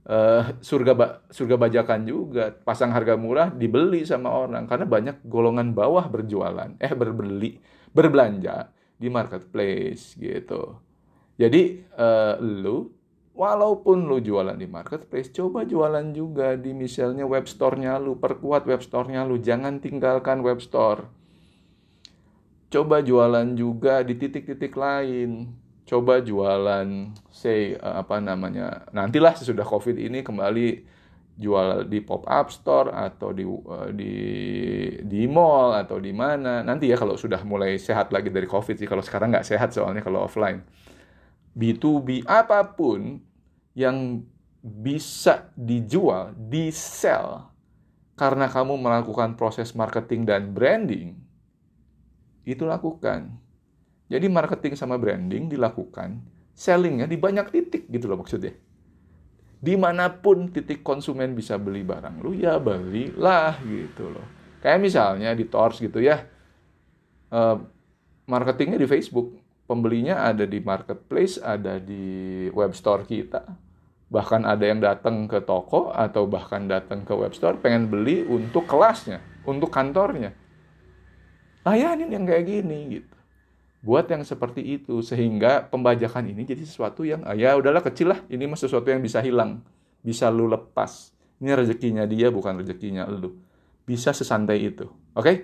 uh, 0.09 0.57
surga 0.59 0.93
ba 0.97 1.07
surga 1.29 1.55
bajakan 1.55 2.01
juga, 2.03 2.51
pasang 2.51 2.91
harga 2.91 3.15
murah 3.15 3.53
dibeli 3.53 4.03
sama 4.03 4.33
orang 4.33 4.65
karena 4.65 4.85
banyak 4.89 5.15
golongan 5.23 5.71
bawah 5.71 6.09
berjualan, 6.09 6.75
eh 6.81 6.93
berbeli, 6.93 7.61
berbelanja 7.93 8.73
di 8.97 9.07
marketplace 9.07 10.17
gitu. 10.17 10.81
Jadi 11.37 11.85
uh, 11.93 12.41
lu 12.41 12.89
walaupun 13.37 14.09
lu 14.09 14.17
jualan 14.17 14.57
di 14.57 14.65
marketplace, 14.65 15.29
coba 15.29 15.61
jualan 15.61 16.09
juga 16.09 16.57
di 16.57 16.73
misalnya 16.73 17.29
web 17.29 17.45
store-nya 17.45 18.01
lu, 18.01 18.17
perkuat 18.17 18.65
web 18.65 18.81
store-nya 18.81 19.21
lu, 19.29 19.37
jangan 19.37 19.77
tinggalkan 19.77 20.41
web 20.41 20.57
store. 20.57 21.05
Coba 22.67 22.99
jualan 22.99 23.47
juga 23.55 24.03
di 24.03 24.19
titik-titik 24.19 24.75
lain. 24.75 25.55
Coba 25.87 26.19
jualan, 26.19 27.15
say, 27.31 27.79
uh, 27.79 28.03
apa 28.03 28.19
namanya, 28.19 28.83
nantilah 28.91 29.39
sesudah 29.39 29.63
COVID 29.63 29.95
ini 29.95 30.19
kembali 30.19 30.83
jual 31.37 31.87
di 31.87 32.03
pop-up 32.03 32.51
store 32.51 32.91
atau 32.91 33.31
di 33.31 33.47
uh, 33.47 33.87
di 33.95 34.15
di 34.99 35.23
mall 35.31 35.79
atau 35.79 35.95
di 35.95 36.11
mana. 36.11 36.59
Nanti 36.59 36.91
ya 36.91 36.99
kalau 36.99 37.15
sudah 37.15 37.39
mulai 37.47 37.79
sehat 37.79 38.11
lagi 38.11 38.27
dari 38.27 38.43
COVID 38.43 38.75
sih, 38.75 38.89
kalau 38.89 38.99
sekarang 38.99 39.31
nggak 39.31 39.47
sehat 39.47 39.71
soalnya 39.71 40.03
kalau 40.03 40.27
offline. 40.27 40.59
B2B 41.55 42.27
apa 42.27 42.67
pun 42.75 43.23
yang 43.71 44.27
bisa 44.59 45.47
dijual, 45.55 46.35
di 46.35 46.67
sell 46.75 47.47
karena 48.17 48.49
kamu 48.49 48.75
melakukan 48.81 49.37
proses 49.37 49.71
marketing 49.77 50.25
dan 50.25 50.51
branding, 50.51 51.15
itu 52.47 52.63
lakukan. 52.63 53.27
Jadi 54.07 54.31
marketing 54.31 54.79
sama 54.79 54.95
branding 54.95 55.51
dilakukan, 55.51 56.23
sellingnya 56.55 57.11
di 57.11 57.19
banyak 57.19 57.51
titik 57.51 57.91
gitu 57.91 58.07
loh 58.07 58.23
maksudnya. 58.23 58.55
Di 59.59 59.75
mana 59.75 60.07
pun 60.07 60.47
titik 60.47 60.79
konsumen 60.79 61.35
bisa 61.35 61.59
beli 61.59 61.83
barang 61.83 62.23
lu, 62.23 62.31
ya 62.31 62.55
belilah 62.55 63.59
gitu 63.67 64.07
loh. 64.07 64.23
Kayak 64.63 64.79
misalnya 64.79 65.35
di 65.35 65.43
Tors 65.43 65.83
gitu 65.83 65.99
ya, 65.99 66.23
uh, 67.35 67.59
marketingnya 68.31 68.79
di 68.79 68.87
Facebook, 68.87 69.35
pembelinya 69.67 70.23
ada 70.23 70.47
di 70.47 70.63
marketplace, 70.63 71.35
ada 71.43 71.83
di 71.83 72.47
web 72.55 72.71
store 72.71 73.03
kita 73.03 73.67
bahkan 74.07 74.47
ada 74.47 74.63
yang 74.63 74.79
datang 74.79 75.27
ke 75.27 75.43
toko 75.43 75.91
atau 75.91 76.23
bahkan 76.31 76.63
datang 76.63 77.03
ke 77.03 77.11
web 77.11 77.35
store 77.35 77.59
pengen 77.59 77.91
beli 77.91 78.23
untuk 78.23 78.63
kelasnya, 78.63 79.19
untuk 79.43 79.67
kantornya. 79.67 80.31
Layanin 81.67 82.07
yang 82.07 82.23
kayak 82.23 82.47
gini 82.47 82.79
gitu. 82.99 83.15
Buat 83.83 84.07
yang 84.07 84.23
seperti 84.23 84.63
itu 84.79 85.03
sehingga 85.03 85.67
pembajakan 85.67 86.31
ini 86.31 86.47
jadi 86.47 86.63
sesuatu 86.63 87.03
yang 87.03 87.27
ah, 87.27 87.35
ya 87.35 87.59
udahlah 87.59 87.83
kecil 87.83 88.15
lah, 88.15 88.19
ini 88.31 88.47
mah 88.47 88.55
sesuatu 88.55 88.87
yang 88.87 89.03
bisa 89.03 89.19
hilang, 89.19 89.59
bisa 89.99 90.31
lu 90.31 90.47
lepas. 90.47 91.11
Ini 91.43 91.53
rezekinya 91.53 92.07
dia 92.07 92.31
bukan 92.31 92.63
rezekinya 92.63 93.05
lu. 93.05 93.35
Bisa 93.83 94.15
sesantai 94.15 94.63
itu. 94.63 94.87
Oke? 95.13 95.21
Okay? 95.21 95.35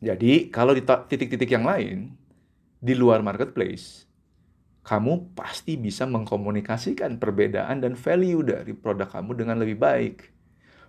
Jadi 0.00 0.48
kalau 0.54 0.72
di 0.76 0.82
titik-titik 0.84 1.50
yang 1.50 1.66
lain 1.66 2.14
di 2.76 2.94
luar 2.94 3.24
marketplace 3.24 4.06
kamu 4.86 5.34
pasti 5.34 5.74
bisa 5.74 6.06
mengkomunikasikan 6.06 7.18
perbedaan 7.18 7.82
dan 7.82 7.98
value 7.98 8.46
dari 8.46 8.70
produk 8.70 9.10
kamu 9.10 9.34
dengan 9.34 9.58
lebih 9.58 9.82
baik. 9.82 10.35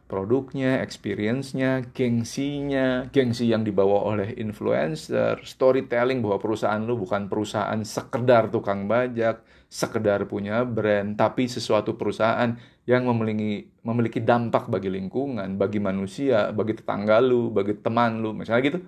Produknya, 0.07 0.79
experience-nya, 0.79 1.83
gengsinya, 1.91 3.11
gengsi 3.11 3.51
yang 3.51 3.67
dibawa 3.67 4.07
oleh 4.07 4.39
influencer, 4.39 5.43
storytelling 5.43 6.23
bahwa 6.23 6.39
perusahaan 6.39 6.79
lu 6.79 6.95
bukan 6.95 7.27
perusahaan 7.27 7.75
sekedar 7.83 8.47
tukang 8.47 8.87
bajak, 8.87 9.43
sekedar 9.67 10.23
punya 10.31 10.63
brand, 10.63 11.19
tapi 11.19 11.51
sesuatu 11.51 11.99
perusahaan 11.99 12.55
yang 12.87 13.03
memiliki 13.03 13.67
memiliki 13.83 14.23
dampak 14.23 14.71
bagi 14.71 14.87
lingkungan, 14.87 15.59
bagi 15.59 15.83
manusia, 15.83 16.55
bagi 16.55 16.79
tetangga 16.79 17.19
lu, 17.19 17.51
bagi 17.51 17.75
teman 17.75 18.23
lu, 18.23 18.31
misalnya 18.31 18.63
gitu. 18.63 18.79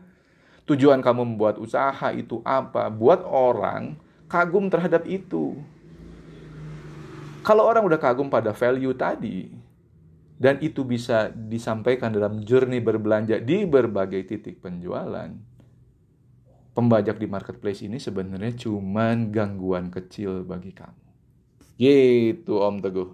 Tujuan 0.71 1.03
kamu 1.03 1.35
membuat 1.35 1.59
usaha 1.59 2.15
itu 2.15 2.39
apa? 2.47 2.87
Buat 2.87 3.27
orang 3.27 3.99
kagum 4.31 4.71
terhadap 4.71 5.03
itu. 5.03 5.59
Kalau 7.43 7.67
orang 7.67 7.83
udah 7.83 7.99
kagum 7.99 8.31
pada 8.31 8.55
value 8.55 8.95
tadi, 8.95 9.51
dan 10.39 10.55
itu 10.63 10.87
bisa 10.87 11.27
disampaikan 11.35 12.15
dalam 12.15 12.39
journey 12.47 12.79
berbelanja 12.79 13.43
di 13.43 13.67
berbagai 13.67 14.23
titik 14.23 14.63
penjualan, 14.63 15.27
pembajak 16.71 17.19
di 17.19 17.27
marketplace 17.27 17.83
ini 17.83 17.99
sebenarnya 17.99 18.55
cuman 18.55 19.35
gangguan 19.35 19.91
kecil 19.91 20.47
bagi 20.47 20.71
kamu. 20.71 21.03
Gitu 21.75 22.55
Om 22.55 22.79
Teguh. 22.79 23.09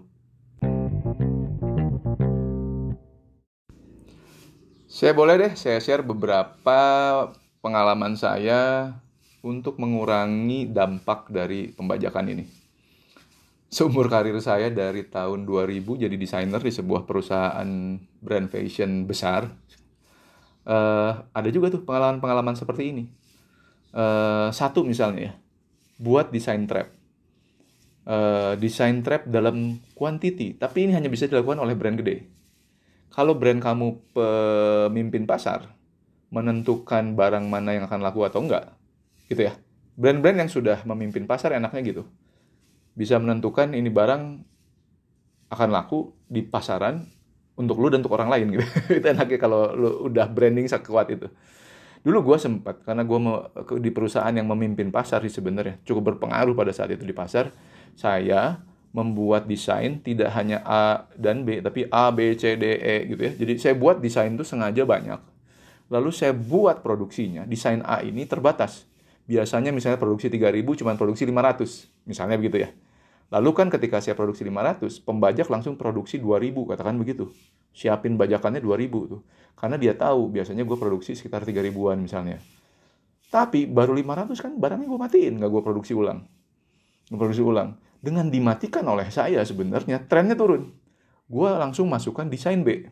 Saya 4.85 5.11
boleh 5.11 5.35
deh 5.35 5.53
saya 5.57 5.81
share 5.81 6.05
beberapa 6.05 6.79
pengalaman 7.59 8.15
saya 8.15 8.93
untuk 9.41 9.81
mengurangi 9.81 10.69
dampak 10.69 11.27
dari 11.33 11.73
pembajakan 11.73 12.31
ini. 12.31 12.64
Seumur 13.75 14.07
karir 14.07 14.39
saya 14.39 14.71
dari 14.71 15.03
tahun 15.03 15.43
2000 15.43 16.07
jadi 16.07 16.15
desainer 16.15 16.63
di 16.63 16.71
sebuah 16.71 17.03
perusahaan 17.03 17.99
brand 18.23 18.47
fashion 18.47 19.03
besar. 19.03 19.51
Uh, 20.63 21.27
ada 21.35 21.51
juga 21.51 21.75
tuh 21.75 21.83
pengalaman-pengalaman 21.83 22.55
seperti 22.55 22.95
ini. 22.95 23.03
Uh, 23.91 24.47
satu 24.55 24.87
misalnya 24.87 25.21
ya, 25.27 25.33
buat 25.99 26.31
desain 26.31 26.63
trap. 26.63 26.87
Uh, 28.07 28.55
desain 28.63 29.03
trap 29.03 29.27
dalam 29.27 29.83
quantity, 29.91 30.55
tapi 30.55 30.87
ini 30.87 30.95
hanya 30.95 31.11
bisa 31.11 31.27
dilakukan 31.27 31.59
oleh 31.59 31.75
brand 31.75 31.99
gede. 31.99 32.31
Kalau 33.11 33.35
brand 33.35 33.59
kamu 33.59 34.15
pemimpin 34.15 35.27
pasar, 35.27 35.67
menentukan 36.31 37.11
barang 37.11 37.43
mana 37.43 37.75
yang 37.75 37.91
akan 37.91 37.99
laku 37.99 38.23
atau 38.23 38.39
enggak, 38.39 38.71
gitu 39.27 39.51
ya 39.51 39.59
brand-brand 39.95 40.43
yang 40.43 40.51
sudah 40.51 40.83
memimpin 40.83 41.23
pasar 41.23 41.55
enaknya 41.55 41.81
gitu 41.81 42.03
bisa 42.95 43.19
menentukan 43.19 43.75
ini 43.75 43.91
barang 43.91 44.23
akan 45.51 45.69
laku 45.69 46.15
di 46.25 46.41
pasaran 46.41 47.05
untuk 47.55 47.79
lu 47.79 47.91
dan 47.91 48.01
untuk 48.01 48.15
orang 48.15 48.31
lain 48.31 48.45
gitu. 48.55 48.65
Itu 48.99 49.05
enaknya 49.05 49.37
kalau 49.39 49.75
lu 49.75 49.89
udah 50.11 50.27
branding 50.31 50.67
sekuat 50.67 51.11
itu. 51.11 51.27
Dulu 52.05 52.21
gue 52.21 52.37
sempat 52.37 52.85
karena 52.85 53.01
gue 53.01 53.17
di 53.81 53.89
perusahaan 53.89 54.29
yang 54.29 54.45
memimpin 54.45 54.93
pasar 54.93 55.23
sih 55.25 55.33
sebenarnya. 55.33 55.81
Cukup 55.87 56.15
berpengaruh 56.15 56.53
pada 56.53 56.69
saat 56.69 56.93
itu 56.93 57.01
di 57.01 57.15
pasar. 57.15 57.49
Saya 57.97 58.61
membuat 58.93 59.49
desain 59.49 59.99
tidak 59.99 60.31
hanya 60.37 60.61
A 60.63 61.09
dan 61.17 61.43
B 61.43 61.59
tapi 61.59 61.89
A 61.89 62.13
B 62.13 62.37
C 62.37 62.55
D 62.55 62.77
E 62.77 62.95
gitu 63.09 63.21
ya. 63.25 63.33
Jadi 63.33 63.51
saya 63.57 63.73
buat 63.73 63.97
desain 63.99 64.29
itu 64.31 64.45
sengaja 64.45 64.85
banyak. 64.85 65.17
Lalu 65.89 66.09
saya 66.13 66.31
buat 66.35 66.85
produksinya 66.85 67.43
desain 67.49 67.81
A 67.81 68.05
ini 68.05 68.29
terbatas. 68.29 68.85
Biasanya 69.25 69.73
misalnya 69.73 69.97
produksi 69.97 70.29
3000 70.29 70.61
cuma 70.61 70.93
produksi 70.93 71.25
500 71.25 72.05
misalnya 72.05 72.37
begitu 72.37 72.61
ya 72.61 72.69
lalu 73.33 73.49
kan 73.53 73.67
ketika 73.69 74.01
saya 74.01 74.13
produksi 74.13 74.45
500 74.45 75.01
pembajak 75.01 75.47
langsung 75.49 75.79
produksi 75.79 76.21
2000 76.21 76.53
katakan 76.75 76.95
begitu. 76.99 77.31
Siapin 77.75 78.15
bajakannya 78.15 78.63
2000 78.63 79.11
tuh. 79.11 79.21
Karena 79.55 79.75
dia 79.79 79.93
tahu 79.95 80.31
biasanya 80.31 80.63
gue 80.63 80.77
produksi 80.77 81.15
sekitar 81.15 81.43
3000an 81.43 81.97
misalnya. 81.99 82.37
Tapi 83.31 83.67
baru 83.67 83.95
500 83.97 84.37
kan 84.39 84.53
barangnya 84.55 84.87
gue 84.87 84.99
matiin 84.99 85.33
nggak 85.41 85.51
gue 85.51 85.61
produksi 85.65 85.91
ulang. 85.91 86.23
Gue 87.09 87.19
produksi 87.19 87.43
ulang. 87.43 87.75
Dengan 87.99 88.29
dimatikan 88.29 88.85
oleh 88.85 89.09
saya 89.09 89.41
sebenarnya 89.41 90.05
trennya 90.05 90.37
turun. 90.37 90.71
Gue 91.25 91.49
langsung 91.49 91.89
masukkan 91.89 92.29
desain 92.29 92.61
B. 92.61 92.85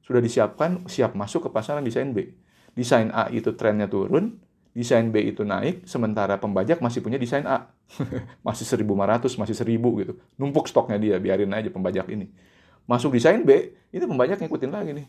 Sudah 0.00 0.24
disiapkan 0.24 0.88
siap 0.88 1.12
masuk 1.12 1.46
ke 1.46 1.50
pasaran 1.52 1.84
desain 1.84 2.10
B. 2.16 2.34
Desain 2.72 3.12
A 3.12 3.28
itu 3.28 3.52
trennya 3.52 3.86
turun 3.86 4.40
desain 4.76 5.08
B 5.08 5.24
itu 5.24 5.40
naik, 5.40 5.88
sementara 5.88 6.36
pembajak 6.36 6.84
masih 6.84 7.00
punya 7.00 7.16
desain 7.16 7.48
A. 7.48 7.72
masih 8.46 8.66
1500, 8.66 9.40
masih 9.40 9.56
1000 9.56 10.00
gitu. 10.02 10.12
Numpuk 10.36 10.66
stoknya 10.66 10.98
dia, 10.98 11.16
biarin 11.22 11.52
aja 11.54 11.70
pembajak 11.70 12.06
ini. 12.10 12.28
Masuk 12.86 13.14
desain 13.14 13.42
B, 13.42 13.74
itu 13.90 14.04
pembajak 14.06 14.38
ngikutin 14.38 14.70
lagi 14.70 14.90
nih. 14.94 15.06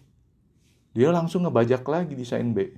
Dia 0.98 1.14
langsung 1.14 1.46
ngebajak 1.46 1.86
lagi 1.86 2.18
desain 2.18 2.50
B. 2.58 2.74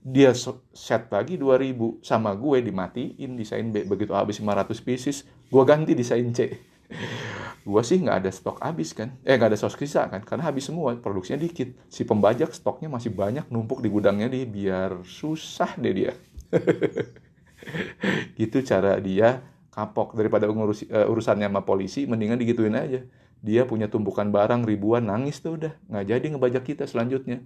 Dia 0.00 0.32
set 0.32 1.12
lagi 1.12 1.36
2000 1.36 2.04
sama 2.04 2.32
gue 2.36 2.60
dimatiin 2.64 3.36
desain 3.36 3.64
B. 3.68 3.84
Begitu 3.84 4.12
habis 4.12 4.40
500 4.40 4.76
pieces, 4.84 5.24
gue 5.48 5.62
ganti 5.64 5.96
desain 5.96 6.24
C. 6.32 6.52
gue 7.70 7.82
sih 7.84 8.00
nggak 8.00 8.24
ada 8.24 8.30
stok 8.32 8.60
habis 8.60 8.92
kan. 8.92 9.16
Eh 9.24 9.36
nggak 9.36 9.56
ada 9.56 9.58
stok 9.60 9.80
sisa 9.80 10.08
kan. 10.08 10.20
Karena 10.20 10.52
habis 10.52 10.68
semua, 10.68 10.96
produksinya 11.00 11.40
dikit. 11.40 11.72
Si 11.88 12.04
pembajak 12.04 12.52
stoknya 12.52 12.92
masih 12.92 13.12
banyak 13.12 13.48
numpuk 13.48 13.80
di 13.80 13.88
gudangnya 13.88 14.28
dia 14.28 14.44
biar 14.44 14.90
susah 15.04 15.76
deh 15.80 15.92
dia. 15.96 16.12
gitu 18.40 18.62
cara 18.64 18.98
dia 18.98 19.44
kapok 19.70 20.18
daripada 20.18 20.50
ngurus 20.50 20.84
uh, 20.90 21.08
urusannya 21.08 21.46
sama 21.46 21.62
polisi 21.62 22.04
mendingan 22.04 22.36
digituin 22.36 22.74
aja. 22.74 23.00
Dia 23.40 23.64
punya 23.64 23.88
tumpukan 23.88 24.28
barang 24.28 24.68
ribuan 24.68 25.08
nangis 25.08 25.40
tuh 25.40 25.56
udah. 25.56 25.72
Nggak 25.88 26.04
jadi 26.04 26.26
ngebajak 26.36 26.64
kita 26.74 26.84
selanjutnya. 26.84 27.40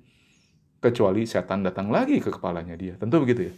Kecuali 0.83 1.25
setan 1.25 1.63
datang 1.63 1.89
lagi 1.89 2.19
ke 2.19 2.35
kepalanya 2.35 2.75
dia. 2.75 2.99
Tentu 2.99 3.23
begitu 3.23 3.49
ya. 3.49 3.55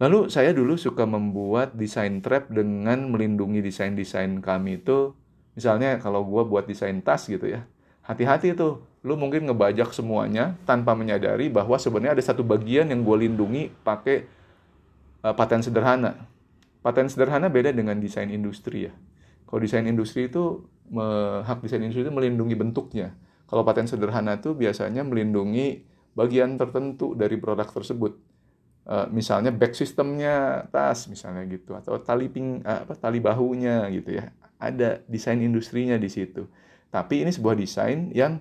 Lalu 0.00 0.32
saya 0.32 0.56
dulu 0.56 0.80
suka 0.80 1.04
membuat 1.04 1.76
desain 1.76 2.24
trap 2.24 2.48
dengan 2.48 3.12
melindungi 3.12 3.60
desain-desain 3.60 4.40
kami 4.40 4.80
itu. 4.80 5.12
Misalnya 5.52 6.00
kalau 6.00 6.24
gue 6.24 6.40
buat 6.48 6.64
desain 6.64 7.04
tas 7.04 7.28
gitu 7.28 7.44
ya. 7.44 7.68
Hati-hati 8.00 8.56
tuh. 8.56 8.80
Lu 9.04 9.20
mungkin 9.20 9.44
ngebajak 9.44 9.92
semuanya 9.92 10.56
tanpa 10.64 10.96
menyadari 10.96 11.52
bahwa 11.52 11.76
sebenarnya 11.76 12.16
ada 12.16 12.24
satu 12.24 12.40
bagian 12.40 12.88
yang 12.88 13.04
gue 13.04 13.28
lindungi 13.28 13.68
pakai 13.84 14.24
uh, 15.24 15.34
paten 15.36 15.60
sederhana 15.64 16.28
paten 16.80 17.08
sederhana 17.08 17.52
beda 17.52 17.72
dengan 17.72 17.96
desain 18.00 18.28
industri 18.32 18.88
ya 18.88 18.92
kalau 19.50 19.60
desain 19.66 19.82
industri 19.82 20.30
itu 20.30 20.62
hak 21.42 21.58
desain 21.62 21.82
industri 21.82 22.06
itu 22.06 22.14
melindungi 22.14 22.54
bentuknya. 22.54 23.18
Kalau 23.50 23.66
paten 23.66 23.90
sederhana 23.90 24.38
itu 24.38 24.54
biasanya 24.54 25.02
melindungi 25.02 25.82
bagian 26.14 26.54
tertentu 26.54 27.18
dari 27.18 27.34
produk 27.34 27.66
tersebut. 27.66 28.14
Uh, 28.86 29.06
misalnya 29.12 29.52
back 29.52 29.76
sistemnya 29.76 30.66
tas 30.72 31.04
misalnya 31.06 31.44
gitu 31.46 31.76
atau 31.76 32.00
tali 32.00 32.32
ping 32.32 32.64
uh, 32.64 32.88
apa 32.88 32.94
tali 32.94 33.18
bahunya 33.18 33.90
gitu 33.90 34.22
ya. 34.22 34.30
Ada 34.62 35.02
desain 35.10 35.38
industrinya 35.42 35.98
di 35.98 36.06
situ. 36.06 36.46
Tapi 36.90 37.26
ini 37.26 37.30
sebuah 37.34 37.58
desain 37.58 38.10
yang 38.14 38.38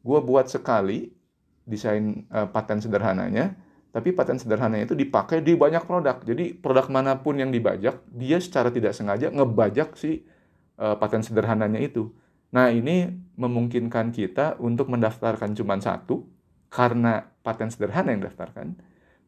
gue 0.00 0.20
buat 0.24 0.48
sekali 0.48 1.08
desain 1.64 2.28
uh, 2.32 2.48
paten 2.48 2.80
sederhananya 2.84 3.56
tapi 3.90 4.14
paten 4.14 4.38
sederhananya 4.38 4.86
itu 4.86 4.94
dipakai 4.94 5.42
di 5.42 5.58
banyak 5.58 5.82
produk. 5.82 6.22
Jadi 6.22 6.54
produk 6.54 6.86
mana 6.90 7.18
pun 7.18 7.38
yang 7.38 7.50
dibajak, 7.50 8.06
dia 8.10 8.38
secara 8.38 8.70
tidak 8.70 8.94
sengaja 8.94 9.34
ngebajak 9.34 9.98
si 9.98 10.22
uh, 10.78 10.94
paten 10.94 11.26
sederhananya 11.26 11.82
itu. 11.82 12.14
Nah, 12.50 12.70
ini 12.70 13.10
memungkinkan 13.38 14.10
kita 14.10 14.58
untuk 14.58 14.90
mendaftarkan 14.90 15.54
cuma 15.54 15.78
satu 15.78 16.26
karena 16.70 17.26
paten 17.42 17.70
sederhana 17.70 18.14
yang 18.14 18.22
daftarkan, 18.26 18.78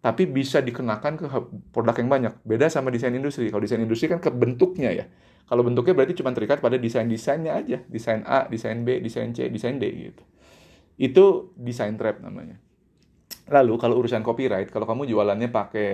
tapi 0.03 0.27
bisa 0.27 0.59
dikenakan 0.63 1.19
ke 1.19 1.27
produk 1.71 1.95
yang 1.99 2.11
banyak. 2.11 2.33
Beda 2.43 2.67
sama 2.71 2.91
desain 2.91 3.15
industri. 3.15 3.51
Kalau 3.51 3.63
desain 3.63 3.83
industri 3.83 4.11
kan 4.11 4.19
ke 4.19 4.31
bentuknya 4.31 4.91
ya. 4.91 5.07
Kalau 5.47 5.67
bentuknya 5.67 5.95
berarti 5.95 6.15
cuma 6.19 6.31
terikat 6.31 6.63
pada 6.63 6.79
desain-desainnya 6.79 7.53
aja. 7.55 7.79
Desain 7.91 8.23
A, 8.27 8.47
desain 8.47 8.83
B, 8.87 9.03
desain 9.03 9.35
C, 9.35 9.51
desain 9.51 9.79
D 9.79 9.85
gitu. 9.91 10.23
Itu 10.99 11.25
desain 11.59 11.95
trap 11.99 12.23
namanya. 12.23 12.59
Lalu 13.51 13.75
kalau 13.81 13.99
urusan 13.99 14.23
copyright, 14.23 14.71
kalau 14.71 14.87
kamu 14.87 15.11
jualannya 15.11 15.51
pakai 15.51 15.91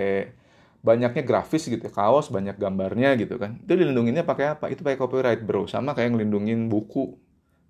banyaknya 0.78 1.26
grafis 1.26 1.66
gitu 1.66 1.90
ya, 1.90 1.92
kaos 1.92 2.30
banyak 2.30 2.54
gambarnya 2.54 3.18
gitu 3.18 3.34
kan 3.34 3.58
itu 3.58 3.72
dilindunginnya 3.74 4.22
pakai 4.22 4.54
apa? 4.54 4.70
Itu 4.70 4.86
pakai 4.86 4.98
copyright 5.00 5.42
bro. 5.42 5.66
Sama 5.66 5.94
kayak 5.96 6.14
ngelindungin 6.14 6.70
buku 6.70 7.18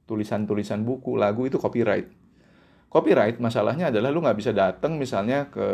tulisan-tulisan 0.05 0.85
buku 0.85 1.17
lagu 1.17 1.49
itu 1.49 1.57
copyright. 1.57 2.09
Copyright 2.89 3.37
masalahnya 3.37 3.93
adalah 3.93 4.09
lu 4.09 4.25
nggak 4.25 4.39
bisa 4.41 4.53
datang 4.57 4.97
misalnya 4.97 5.53
ke 5.53 5.69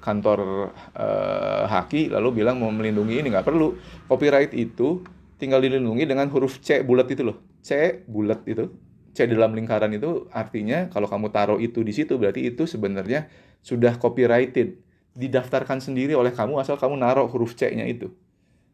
kantor 0.00 0.72
uh, 0.96 1.68
haki 1.68 2.08
lalu 2.08 2.40
bilang 2.40 2.56
mau 2.56 2.72
melindungi 2.72 3.20
ini 3.20 3.28
nggak 3.28 3.44
perlu. 3.44 3.76
Copyright 4.08 4.56
itu 4.56 5.04
tinggal 5.36 5.60
dilindungi 5.60 6.08
dengan 6.08 6.28
huruf 6.32 6.64
C 6.64 6.80
bulat 6.80 7.08
itu 7.12 7.24
loh. 7.28 7.40
C 7.60 8.00
bulat 8.08 8.40
itu 8.48 8.72
C 9.14 9.30
dalam 9.30 9.54
lingkaran 9.54 9.94
itu 9.94 10.26
artinya 10.34 10.90
kalau 10.90 11.06
kamu 11.06 11.30
taruh 11.30 11.58
itu 11.62 11.86
di 11.86 11.94
situ 11.94 12.18
berarti 12.18 12.50
itu 12.50 12.66
sebenarnya 12.66 13.30
sudah 13.62 13.96
copyrighted 13.96 14.82
didaftarkan 15.14 15.78
sendiri 15.78 16.18
oleh 16.18 16.34
kamu 16.34 16.58
asal 16.58 16.74
kamu 16.74 16.98
naruh 16.98 17.30
huruf 17.30 17.54
C-nya 17.54 17.86
itu. 17.86 18.10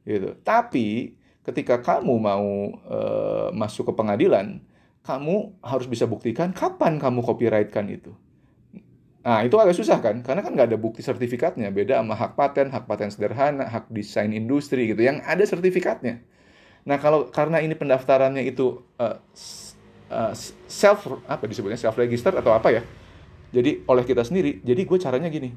Gitu. 0.08 0.34
Tapi 0.40 1.14
ketika 1.44 1.84
kamu 1.84 2.16
mau 2.16 2.48
e, 2.88 2.98
masuk 3.52 3.92
ke 3.92 3.94
pengadilan, 3.94 4.64
kamu 5.04 5.60
harus 5.60 5.86
bisa 5.86 6.08
buktikan 6.08 6.56
kapan 6.56 6.96
kamu 6.96 7.20
copyrightkan 7.20 7.86
itu. 7.92 8.16
Nah, 9.20 9.44
itu 9.44 9.52
agak 9.60 9.76
susah 9.76 10.00
kan? 10.00 10.24
Karena 10.24 10.40
kan 10.40 10.56
nggak 10.56 10.72
ada 10.72 10.80
bukti 10.80 11.04
sertifikatnya. 11.04 11.68
Beda 11.68 12.00
sama 12.00 12.16
hak 12.16 12.40
paten, 12.40 12.72
hak 12.72 12.88
paten 12.88 13.12
sederhana, 13.12 13.68
hak 13.68 13.92
desain 13.92 14.32
industri 14.32 14.88
gitu, 14.88 15.04
yang 15.04 15.20
ada 15.28 15.44
sertifikatnya. 15.44 16.24
Nah, 16.88 16.96
kalau 16.96 17.28
karena 17.28 17.60
ini 17.60 17.76
pendaftarannya 17.76 18.48
itu 18.48 18.80
uh, 18.96 19.20
uh, 20.10 20.34
self 20.66 21.22
apa 21.24 21.46
disebutnya 21.46 21.78
self 21.78 21.96
register 21.96 22.34
atau 22.34 22.52
apa 22.52 22.74
ya? 22.74 22.82
Jadi 23.50 23.86
oleh 23.86 24.04
kita 24.06 24.26
sendiri. 24.26 24.60
Jadi 24.62 24.82
gue 24.84 24.98
caranya 24.98 25.30
gini 25.30 25.50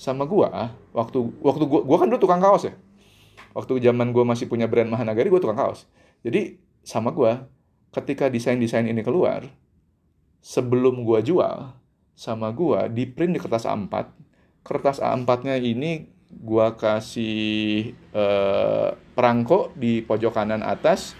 sama 0.00 0.24
gua 0.24 0.72
waktu 0.96 1.28
waktu 1.44 1.64
gua 1.68 1.84
gua 1.84 1.96
kan 2.00 2.08
dulu 2.08 2.24
tukang 2.24 2.40
kaos 2.40 2.64
ya 2.64 2.74
waktu 3.52 3.84
zaman 3.84 4.16
gua 4.16 4.24
masih 4.24 4.48
punya 4.48 4.64
brand 4.64 4.88
Mahanagari 4.88 5.28
gua 5.28 5.44
tukang 5.44 5.60
kaos 5.60 5.84
jadi 6.24 6.56
sama 6.80 7.12
gua 7.12 7.44
ketika 7.92 8.32
desain 8.32 8.56
desain 8.56 8.88
ini 8.88 9.04
keluar 9.04 9.44
sebelum 10.40 11.04
gua 11.04 11.20
jual 11.20 11.76
sama 12.16 12.48
gua 12.48 12.88
di 12.88 13.04
print 13.04 13.36
di 13.36 13.40
kertas 13.44 13.68
A4 13.68 14.08
kertas 14.64 15.04
A4 15.04 15.28
nya 15.44 15.60
ini 15.60 16.08
gua 16.32 16.80
kasih 16.80 17.92
eh, 17.92 18.88
perangko 19.12 19.76
di 19.76 20.00
pojok 20.00 20.32
kanan 20.32 20.64
atas 20.64 21.12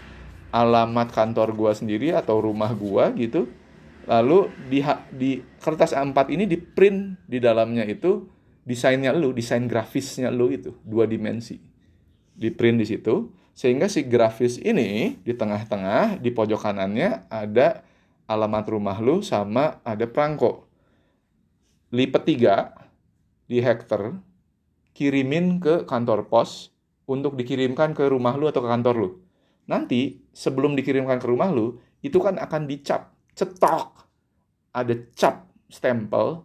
alamat 0.51 1.11
kantor 1.15 1.55
gua 1.55 1.71
sendiri 1.71 2.11
atau 2.11 2.43
rumah 2.43 2.71
gua 2.75 3.11
gitu 3.15 3.47
lalu 4.05 4.51
di 4.67 4.83
di 5.15 5.31
kertas 5.61 5.95
A4 5.95 6.33
ini 6.33 6.45
di 6.49 6.57
print 6.57 7.21
di 7.25 7.37
dalamnya 7.37 7.85
itu 7.85 8.27
desainnya 8.65 9.13
lu, 9.13 9.33
desain 9.33 9.65
grafisnya 9.65 10.29
lu 10.29 10.53
itu 10.53 10.77
dua 10.85 11.09
dimensi. 11.09 11.57
Di 12.31 12.49
print 12.49 12.81
di 12.81 12.87
situ 12.87 13.29
sehingga 13.51 13.91
si 13.91 14.07
grafis 14.07 14.57
ini 14.57 15.19
di 15.21 15.35
tengah-tengah 15.35 16.17
di 16.17 16.31
pojok 16.31 16.65
kanannya 16.65 17.27
ada 17.27 17.83
alamat 18.25 18.65
rumah 18.71 18.97
lu 19.03 19.19
sama 19.21 19.83
ada 19.83 20.07
perangko. 20.07 20.65
Lipat 21.91 22.23
tiga 22.23 22.55
di 23.51 23.59
hektar 23.59 24.15
kirimin 24.95 25.59
ke 25.59 25.83
kantor 25.83 26.31
pos 26.31 26.71
untuk 27.03 27.35
dikirimkan 27.35 27.91
ke 27.91 28.07
rumah 28.07 28.39
lu 28.39 28.47
atau 28.47 28.63
ke 28.63 28.69
kantor 28.71 28.95
lu. 28.95 29.09
Nanti 29.71 30.19
sebelum 30.35 30.75
dikirimkan 30.75 31.23
ke 31.23 31.31
rumah 31.31 31.47
lu, 31.47 31.79
itu 32.03 32.19
kan 32.19 32.35
akan 32.35 32.67
dicap, 32.67 33.15
cetok. 33.31 34.03
Ada 34.75 34.99
cap 35.15 35.47
stempel 35.71 36.43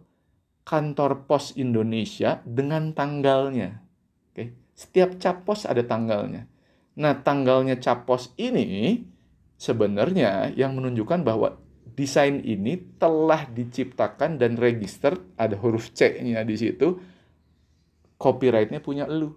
kantor 0.63 1.27
pos 1.27 1.51
Indonesia 1.59 2.39
dengan 2.47 2.95
tanggalnya. 2.95 3.83
Oke, 4.31 4.55
setiap 4.71 5.19
cap 5.19 5.43
pos 5.43 5.67
ada 5.67 5.83
tanggalnya. 5.83 6.47
Nah, 6.95 7.19
tanggalnya 7.19 7.79
cap 7.79 8.07
pos 8.07 8.31
ini 8.39 9.03
sebenarnya 9.59 10.55
yang 10.55 10.75
menunjukkan 10.75 11.23
bahwa 11.23 11.59
desain 11.95 12.43
ini 12.43 12.79
telah 12.99 13.47
diciptakan 13.47 14.35
dan 14.39 14.55
register 14.59 15.15
ada 15.39 15.55
huruf 15.55 15.91
C-nya 15.91 16.43
di 16.43 16.55
situ. 16.55 16.99
Copyrightnya 18.17 18.83
punya 18.83 19.07
lu. 19.07 19.35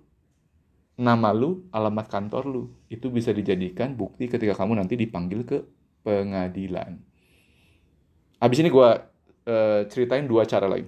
Nama 1.01 1.33
lu, 1.33 1.65
alamat 1.73 2.13
kantor 2.13 2.45
lu. 2.45 2.63
Itu 2.93 3.09
bisa 3.09 3.33
dijadikan 3.33 3.97
bukti 3.97 4.29
ketika 4.29 4.53
kamu 4.53 4.85
nanti 4.85 5.01
dipanggil 5.01 5.49
ke 5.49 5.65
pengadilan. 6.05 7.01
Habis 8.37 8.61
ini 8.61 8.69
gue 8.69 8.89
uh, 9.49 9.81
ceritain 9.89 10.29
dua 10.29 10.45
cara 10.45 10.69
lain. 10.69 10.85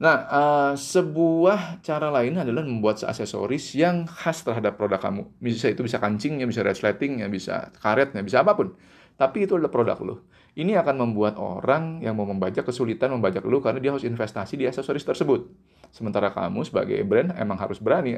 Nah, 0.00 0.16
uh, 0.28 0.72
sebuah 0.76 1.80
cara 1.80 2.12
lain 2.12 2.36
adalah 2.36 2.60
membuat 2.60 3.00
aksesoris 3.00 3.72
yang 3.72 4.04
khas 4.04 4.44
terhadap 4.44 4.76
produk 4.76 5.00
kamu. 5.00 5.32
Bisa 5.40 5.72
itu 5.72 5.80
bisa 5.80 5.96
kancingnya, 5.96 6.44
bisa 6.44 6.60
resletingnya, 6.60 7.32
bisa 7.32 7.72
karetnya, 7.80 8.20
bisa 8.20 8.44
apa 8.44 8.52
pun. 8.52 8.76
Tapi 9.20 9.44
itu 9.44 9.60
adalah 9.60 9.68
produk 9.68 9.98
lo. 10.00 10.16
Ini 10.56 10.80
akan 10.80 10.96
membuat 10.96 11.36
orang 11.36 12.00
yang 12.00 12.16
mau 12.16 12.24
membajak 12.24 12.64
kesulitan 12.64 13.12
membajak 13.12 13.44
lo 13.44 13.60
karena 13.60 13.76
dia 13.84 13.92
harus 13.92 14.08
investasi 14.08 14.56
di 14.56 14.64
aksesoris 14.64 15.04
tersebut. 15.04 15.52
Sementara 15.92 16.32
kamu 16.32 16.64
sebagai 16.64 16.96
brand 17.04 17.36
emang 17.36 17.60
harus 17.60 17.76
berani 17.76 18.16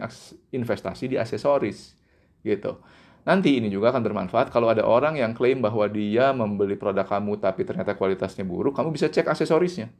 investasi 0.54 1.10
di 1.10 1.16
aksesoris. 1.18 1.98
Gitu. 2.46 2.78
Nanti 3.26 3.58
ini 3.58 3.66
juga 3.66 3.90
akan 3.90 4.02
bermanfaat 4.06 4.54
kalau 4.54 4.70
ada 4.70 4.86
orang 4.86 5.18
yang 5.18 5.34
klaim 5.34 5.58
bahwa 5.58 5.90
dia 5.90 6.30
membeli 6.30 6.78
produk 6.78 7.06
kamu 7.06 7.42
tapi 7.42 7.66
ternyata 7.66 7.98
kualitasnya 7.98 8.46
buruk, 8.46 8.78
kamu 8.78 8.94
bisa 8.94 9.10
cek 9.10 9.26
aksesorisnya 9.26 9.90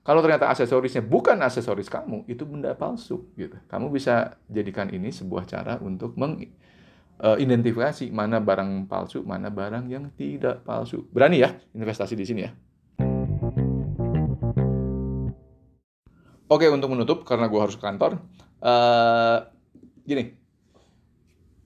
kalau 0.00 0.24
ternyata 0.24 0.48
aksesorisnya 0.48 1.04
bukan 1.04 1.36
aksesoris 1.44 1.92
kamu, 1.92 2.24
itu 2.24 2.48
benda 2.48 2.72
palsu 2.72 3.28
gitu. 3.36 3.60
Kamu 3.68 3.92
bisa 3.92 4.40
jadikan 4.48 4.88
ini 4.88 5.12
sebuah 5.12 5.44
cara 5.44 5.76
untuk 5.76 6.16
meng, 6.16 6.40
uh, 7.20 7.36
identifikasi 7.36 8.08
mana 8.10 8.40
barang 8.40 8.88
palsu, 8.88 9.22
mana 9.22 9.52
barang 9.52 9.86
yang 9.86 10.08
tidak 10.16 10.64
palsu. 10.64 11.04
Berani 11.12 11.44
ya 11.44 11.52
investasi 11.76 12.16
di 12.16 12.24
sini 12.24 12.40
ya. 12.44 12.52
Oke, 16.50 16.66
untuk 16.66 16.90
menutup 16.90 17.22
karena 17.22 17.46
gue 17.46 17.60
harus 17.62 17.78
ke 17.78 17.82
kantor, 17.86 18.18
uh, 18.58 19.38
gini, 20.02 20.34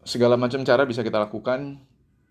segala 0.05 0.37
macam 0.37 0.61
cara 0.61 0.85
bisa 0.85 1.01
kita 1.01 1.25
lakukan, 1.25 1.81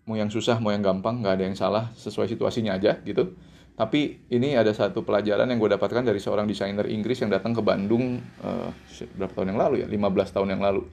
mau 0.06 0.14
yang 0.14 0.30
susah, 0.30 0.62
mau 0.62 0.70
yang 0.70 0.86
gampang, 0.86 1.18
nggak 1.18 1.34
ada 1.34 1.44
yang 1.50 1.58
salah, 1.58 1.90
sesuai 1.98 2.30
situasinya 2.30 2.78
aja 2.78 3.02
gitu. 3.02 3.34
Tapi 3.74 4.30
ini 4.30 4.54
ada 4.54 4.70
satu 4.70 5.02
pelajaran 5.02 5.50
yang 5.50 5.58
gue 5.58 5.74
dapatkan 5.74 6.06
dari 6.06 6.22
seorang 6.22 6.46
desainer 6.46 6.86
Inggris 6.86 7.18
yang 7.26 7.34
datang 7.34 7.50
ke 7.50 7.58
Bandung 7.58 8.22
uh, 8.46 8.70
berapa 9.18 9.34
tahun 9.34 9.50
yang 9.50 9.58
lalu 9.58 9.74
ya, 9.82 9.86
15 9.90 9.98
tahun 10.38 10.48
yang 10.54 10.62
lalu 10.62 10.86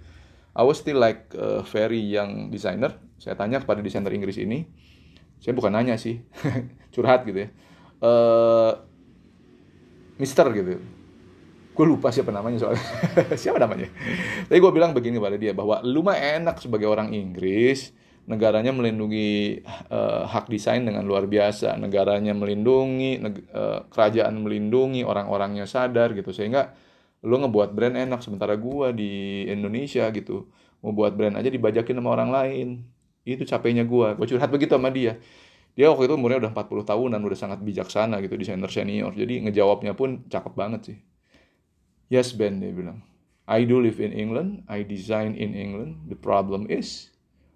I 0.52 0.64
was 0.68 0.84
still 0.84 1.00
like 1.00 1.32
a 1.36 1.64
very 1.64 2.00
young 2.00 2.52
designer. 2.52 3.00
Saya 3.22 3.40
tanya 3.40 3.64
kepada 3.64 3.80
desainer 3.80 4.12
Inggris 4.12 4.36
ini, 4.36 4.68
saya 5.40 5.56
bukan 5.56 5.72
nanya 5.72 5.96
sih, 5.96 6.20
curhat 6.94 7.24
gitu 7.24 7.48
ya. 7.48 7.50
Uh, 8.02 8.74
Mister 10.20 10.46
gitu. 10.52 10.82
Gue 11.72 11.86
lupa 11.88 12.12
siapa 12.12 12.36
namanya 12.36 12.60
soalnya. 12.62 12.84
siapa 13.42 13.58
namanya? 13.58 13.88
Tapi 14.46 14.60
gue 14.60 14.72
bilang 14.76 14.92
begini 14.92 15.18
pada 15.18 15.40
dia 15.40 15.56
bahwa 15.56 15.80
lu 15.88 16.04
mah 16.04 16.20
enak 16.20 16.60
sebagai 16.60 16.86
orang 16.92 17.16
Inggris, 17.16 17.96
negaranya 18.28 18.76
melindungi 18.76 19.64
uh, 19.88 20.28
hak 20.30 20.52
desain 20.52 20.84
dengan 20.84 21.08
luar 21.08 21.26
biasa, 21.32 21.80
negaranya 21.80 22.36
melindungi, 22.36 23.24
uh, 23.56 23.88
kerajaan 23.88 24.36
melindungi, 24.44 25.08
orang-orangnya 25.08 25.64
sadar 25.64 26.12
gitu 26.14 26.30
sehingga 26.36 26.76
lo 27.22 27.36
ngebuat 27.38 27.78
brand 27.78 27.96
enak 27.98 28.20
sementara 28.26 28.58
gua 28.58 28.90
di 28.90 29.46
Indonesia 29.46 30.10
gitu. 30.10 30.50
Mau 30.82 30.94
buat 30.94 31.14
brand 31.14 31.38
aja 31.38 31.50
dibajakin 31.54 32.02
sama 32.02 32.10
orang 32.18 32.30
lain. 32.34 32.68
Itu 33.22 33.46
capeknya 33.46 33.86
gua. 33.86 34.18
Gua 34.18 34.26
curhat 34.26 34.50
begitu 34.50 34.74
sama 34.74 34.90
dia. 34.90 35.22
Dia 35.78 35.88
waktu 35.94 36.10
itu 36.10 36.14
umurnya 36.20 36.44
udah 36.44 36.52
40 36.52 36.84
tahunan 36.84 37.22
udah 37.22 37.38
sangat 37.38 37.60
bijaksana 37.64 38.20
gitu 38.26 38.36
desainer 38.36 38.68
senior. 38.68 39.14
Jadi 39.14 39.48
ngejawabnya 39.48 39.94
pun 39.94 40.26
cakep 40.28 40.54
banget 40.58 40.82
sih. 40.92 40.98
Yes 42.12 42.36
Ben 42.36 42.60
dia 42.60 42.74
bilang. 42.76 43.06
I 43.48 43.68
do 43.68 43.82
live 43.84 44.00
in 44.00 44.16
England 44.16 44.64
I 44.68 44.84
design 44.84 45.38
in 45.38 45.56
England. 45.56 46.12
The 46.12 46.20
problem 46.20 46.68
is 46.68 47.14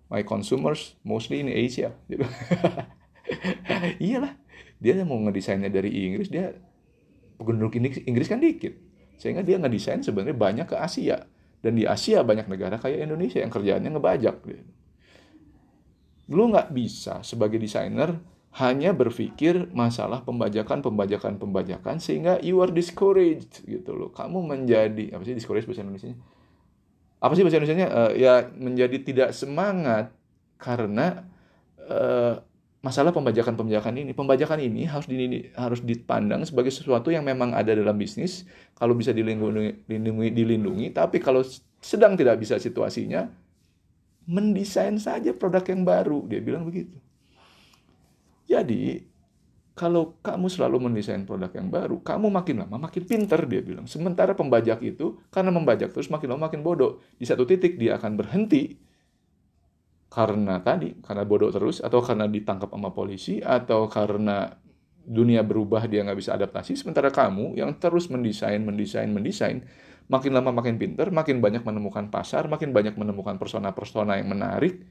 my 0.08 0.22
consumers 0.24 0.96
mostly 1.04 1.42
in 1.44 1.50
Asia. 1.52 1.98
Iyalah 4.06 4.38
dia 4.80 5.02
mau 5.02 5.18
ngedesainnya 5.18 5.72
dari 5.72 5.90
Inggris 6.08 6.30
dia 6.30 6.54
penduduk 7.40 7.80
Inggris 7.80 8.28
kan 8.28 8.44
dikit 8.44 8.76
sehingga 9.16 9.42
dia 9.42 9.60
ngedesain 9.60 10.04
sebenarnya 10.04 10.36
banyak 10.36 10.68
ke 10.68 10.76
Asia. 10.78 11.24
Dan 11.64 11.82
di 11.82 11.88
Asia 11.88 12.22
banyak 12.22 12.46
negara 12.46 12.78
kayak 12.78 13.10
Indonesia 13.10 13.42
yang 13.42 13.50
kerjaannya 13.50 13.90
ngebajak. 13.98 14.36
Lu 16.30 16.50
nggak 16.50 16.70
bisa 16.74 17.26
sebagai 17.26 17.58
desainer 17.58 18.22
hanya 18.56 18.96
berpikir 18.96 19.68
masalah 19.76 20.24
pembajakan, 20.24 20.80
pembajakan, 20.80 21.36
pembajakan 21.36 22.00
sehingga 22.00 22.40
you 22.40 22.62
are 22.64 22.72
discouraged 22.72 23.68
gitu 23.68 23.92
loh. 23.92 24.16
Kamu 24.16 24.48
menjadi 24.48 25.12
apa 25.12 25.28
sih 25.28 25.36
discouraged 25.36 25.68
bahasa 25.68 25.84
Indonesia? 25.84 26.16
Apa 27.20 27.34
sih 27.36 27.44
bahasa 27.44 27.60
Indonesia? 27.60 27.90
Uh, 27.92 28.12
ya 28.16 28.34
menjadi 28.56 28.98
tidak 29.04 29.30
semangat 29.36 30.16
karena 30.56 31.28
uh, 31.84 32.40
masalah 32.86 33.10
pembajakan-pembajakan 33.10 33.98
ini. 33.98 34.14
Pembajakan 34.14 34.62
ini 34.62 34.86
harus 34.86 35.10
di, 35.10 35.50
harus 35.58 35.82
dipandang 35.82 36.46
sebagai 36.46 36.70
sesuatu 36.70 37.10
yang 37.10 37.26
memang 37.26 37.58
ada 37.58 37.74
dalam 37.74 37.98
bisnis, 37.98 38.46
kalau 38.78 38.94
bisa 38.94 39.10
dilindungi, 39.10 39.90
dilindungi, 39.90 40.30
dilindungi 40.30 40.88
tapi 40.94 41.18
kalau 41.18 41.42
sedang 41.82 42.14
tidak 42.14 42.38
bisa 42.38 42.62
situasinya, 42.62 43.26
mendesain 44.30 45.02
saja 45.02 45.34
produk 45.34 45.66
yang 45.66 45.82
baru. 45.82 46.30
Dia 46.30 46.46
bilang 46.46 46.70
begitu. 46.70 46.94
Jadi, 48.46 49.02
kalau 49.74 50.16
kamu 50.22 50.46
selalu 50.48 50.86
mendesain 50.86 51.26
produk 51.26 51.50
yang 51.58 51.74
baru, 51.74 51.98
kamu 52.06 52.30
makin 52.30 52.56
lama 52.62 52.78
makin 52.86 53.04
pinter, 53.10 53.42
dia 53.50 53.66
bilang. 53.66 53.90
Sementara 53.90 54.38
pembajak 54.38 54.86
itu, 54.86 55.18
karena 55.34 55.50
membajak 55.50 55.90
terus 55.90 56.08
makin 56.14 56.38
lama 56.38 56.48
makin 56.48 56.62
bodoh. 56.62 57.02
Di 57.18 57.26
satu 57.26 57.50
titik 57.50 57.82
dia 57.82 57.98
akan 57.98 58.14
berhenti, 58.14 58.78
karena 60.16 60.64
tadi 60.64 60.96
karena 61.04 61.28
bodoh 61.28 61.52
terus 61.52 61.84
atau 61.84 62.00
karena 62.00 62.32
ditangkap 62.32 62.72
sama 62.72 62.96
polisi 62.96 63.44
atau 63.44 63.92
karena 63.92 64.48
dunia 65.04 65.44
berubah 65.44 65.84
dia 65.92 66.08
nggak 66.08 66.18
bisa 66.18 66.32
adaptasi 66.40 66.80
sementara 66.80 67.12
kamu 67.12 67.60
yang 67.60 67.76
terus 67.76 68.08
mendesain 68.08 68.64
mendesain 68.64 69.12
mendesain 69.12 69.68
makin 70.08 70.32
lama 70.32 70.56
makin 70.56 70.80
pinter 70.80 71.12
makin 71.12 71.44
banyak 71.44 71.68
menemukan 71.68 72.08
pasar 72.08 72.48
makin 72.48 72.72
banyak 72.72 72.96
menemukan 72.96 73.36
persona-persona 73.36 74.18
yang 74.24 74.32
menarik 74.32 74.88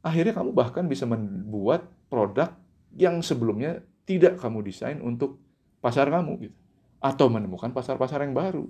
akhirnya 0.00 0.32
kamu 0.32 0.50
bahkan 0.56 0.88
bisa 0.88 1.04
membuat 1.04 1.84
produk 2.08 2.56
yang 2.96 3.20
sebelumnya 3.20 3.84
tidak 4.06 4.38
kamu 4.38 4.62
desain 4.62 5.02
untuk 5.02 5.42
pasar 5.82 6.08
kamu 6.08 6.48
gitu. 6.48 6.56
Atau 7.02 7.28
menemukan 7.28 7.74
pasar-pasar 7.74 8.22
yang 8.22 8.32
baru. 8.32 8.64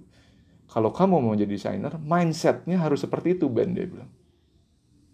Kalau 0.66 0.90
kamu 0.90 1.22
mau 1.22 1.37
jadi 1.38 1.46
desainer 1.46 1.94
mindsetnya 2.03 2.83
harus 2.83 3.07
seperti 3.07 3.38
itu 3.38 3.46
Ben 3.46 3.70
dia 3.70 3.87
bilang 3.87 4.11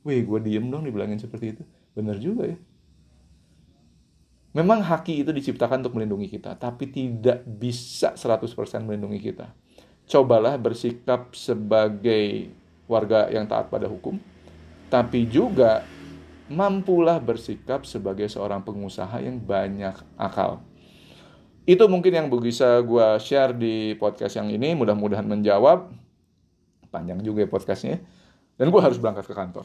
Wih, 0.03 0.27
gue 0.27 0.41
diem 0.43 0.67
dong 0.67 0.83
dibilangin 0.83 1.19
seperti 1.19 1.59
itu. 1.59 1.63
Bener 1.95 2.19
juga 2.19 2.51
ya. 2.51 2.59
Memang 4.53 4.85
haki 4.85 5.25
itu 5.25 5.33
diciptakan 5.33 5.81
untuk 5.81 5.97
melindungi 5.97 6.29
kita, 6.29 6.61
tapi 6.61 6.93
tidak 6.93 7.41
bisa 7.47 8.13
100% 8.13 8.53
melindungi 8.85 9.33
kita. 9.33 9.49
Cobalah 10.05 10.61
bersikap 10.61 11.33
sebagai 11.33 12.53
warga 12.85 13.33
yang 13.33 13.49
taat 13.49 13.73
pada 13.73 13.89
hukum, 13.89 14.21
tapi 14.93 15.25
juga 15.25 15.81
mampulah 16.53 17.17
bersikap 17.17 17.89
sebagai 17.89 18.29
seorang 18.29 18.61
pengusaha 18.61 19.25
yang 19.25 19.41
banyak 19.41 19.97
akal. 20.21 20.61
Itu 21.65 21.89
mungkin 21.89 22.13
yang 22.13 22.29
bisa 22.29 22.83
gue 22.83 23.09
share 23.23 23.57
di 23.57 23.97
podcast 23.97 24.37
yang 24.37 24.51
ini. 24.51 24.75
Mudah-mudahan 24.75 25.25
menjawab. 25.25 25.95
Panjang 26.91 27.23
juga 27.25 27.47
ya 27.47 27.49
podcastnya. 27.49 28.03
Dan 28.59 28.69
gue 28.69 28.81
harus 28.83 28.99
berangkat 28.99 29.31
ke 29.31 29.35
kantor. 29.35 29.65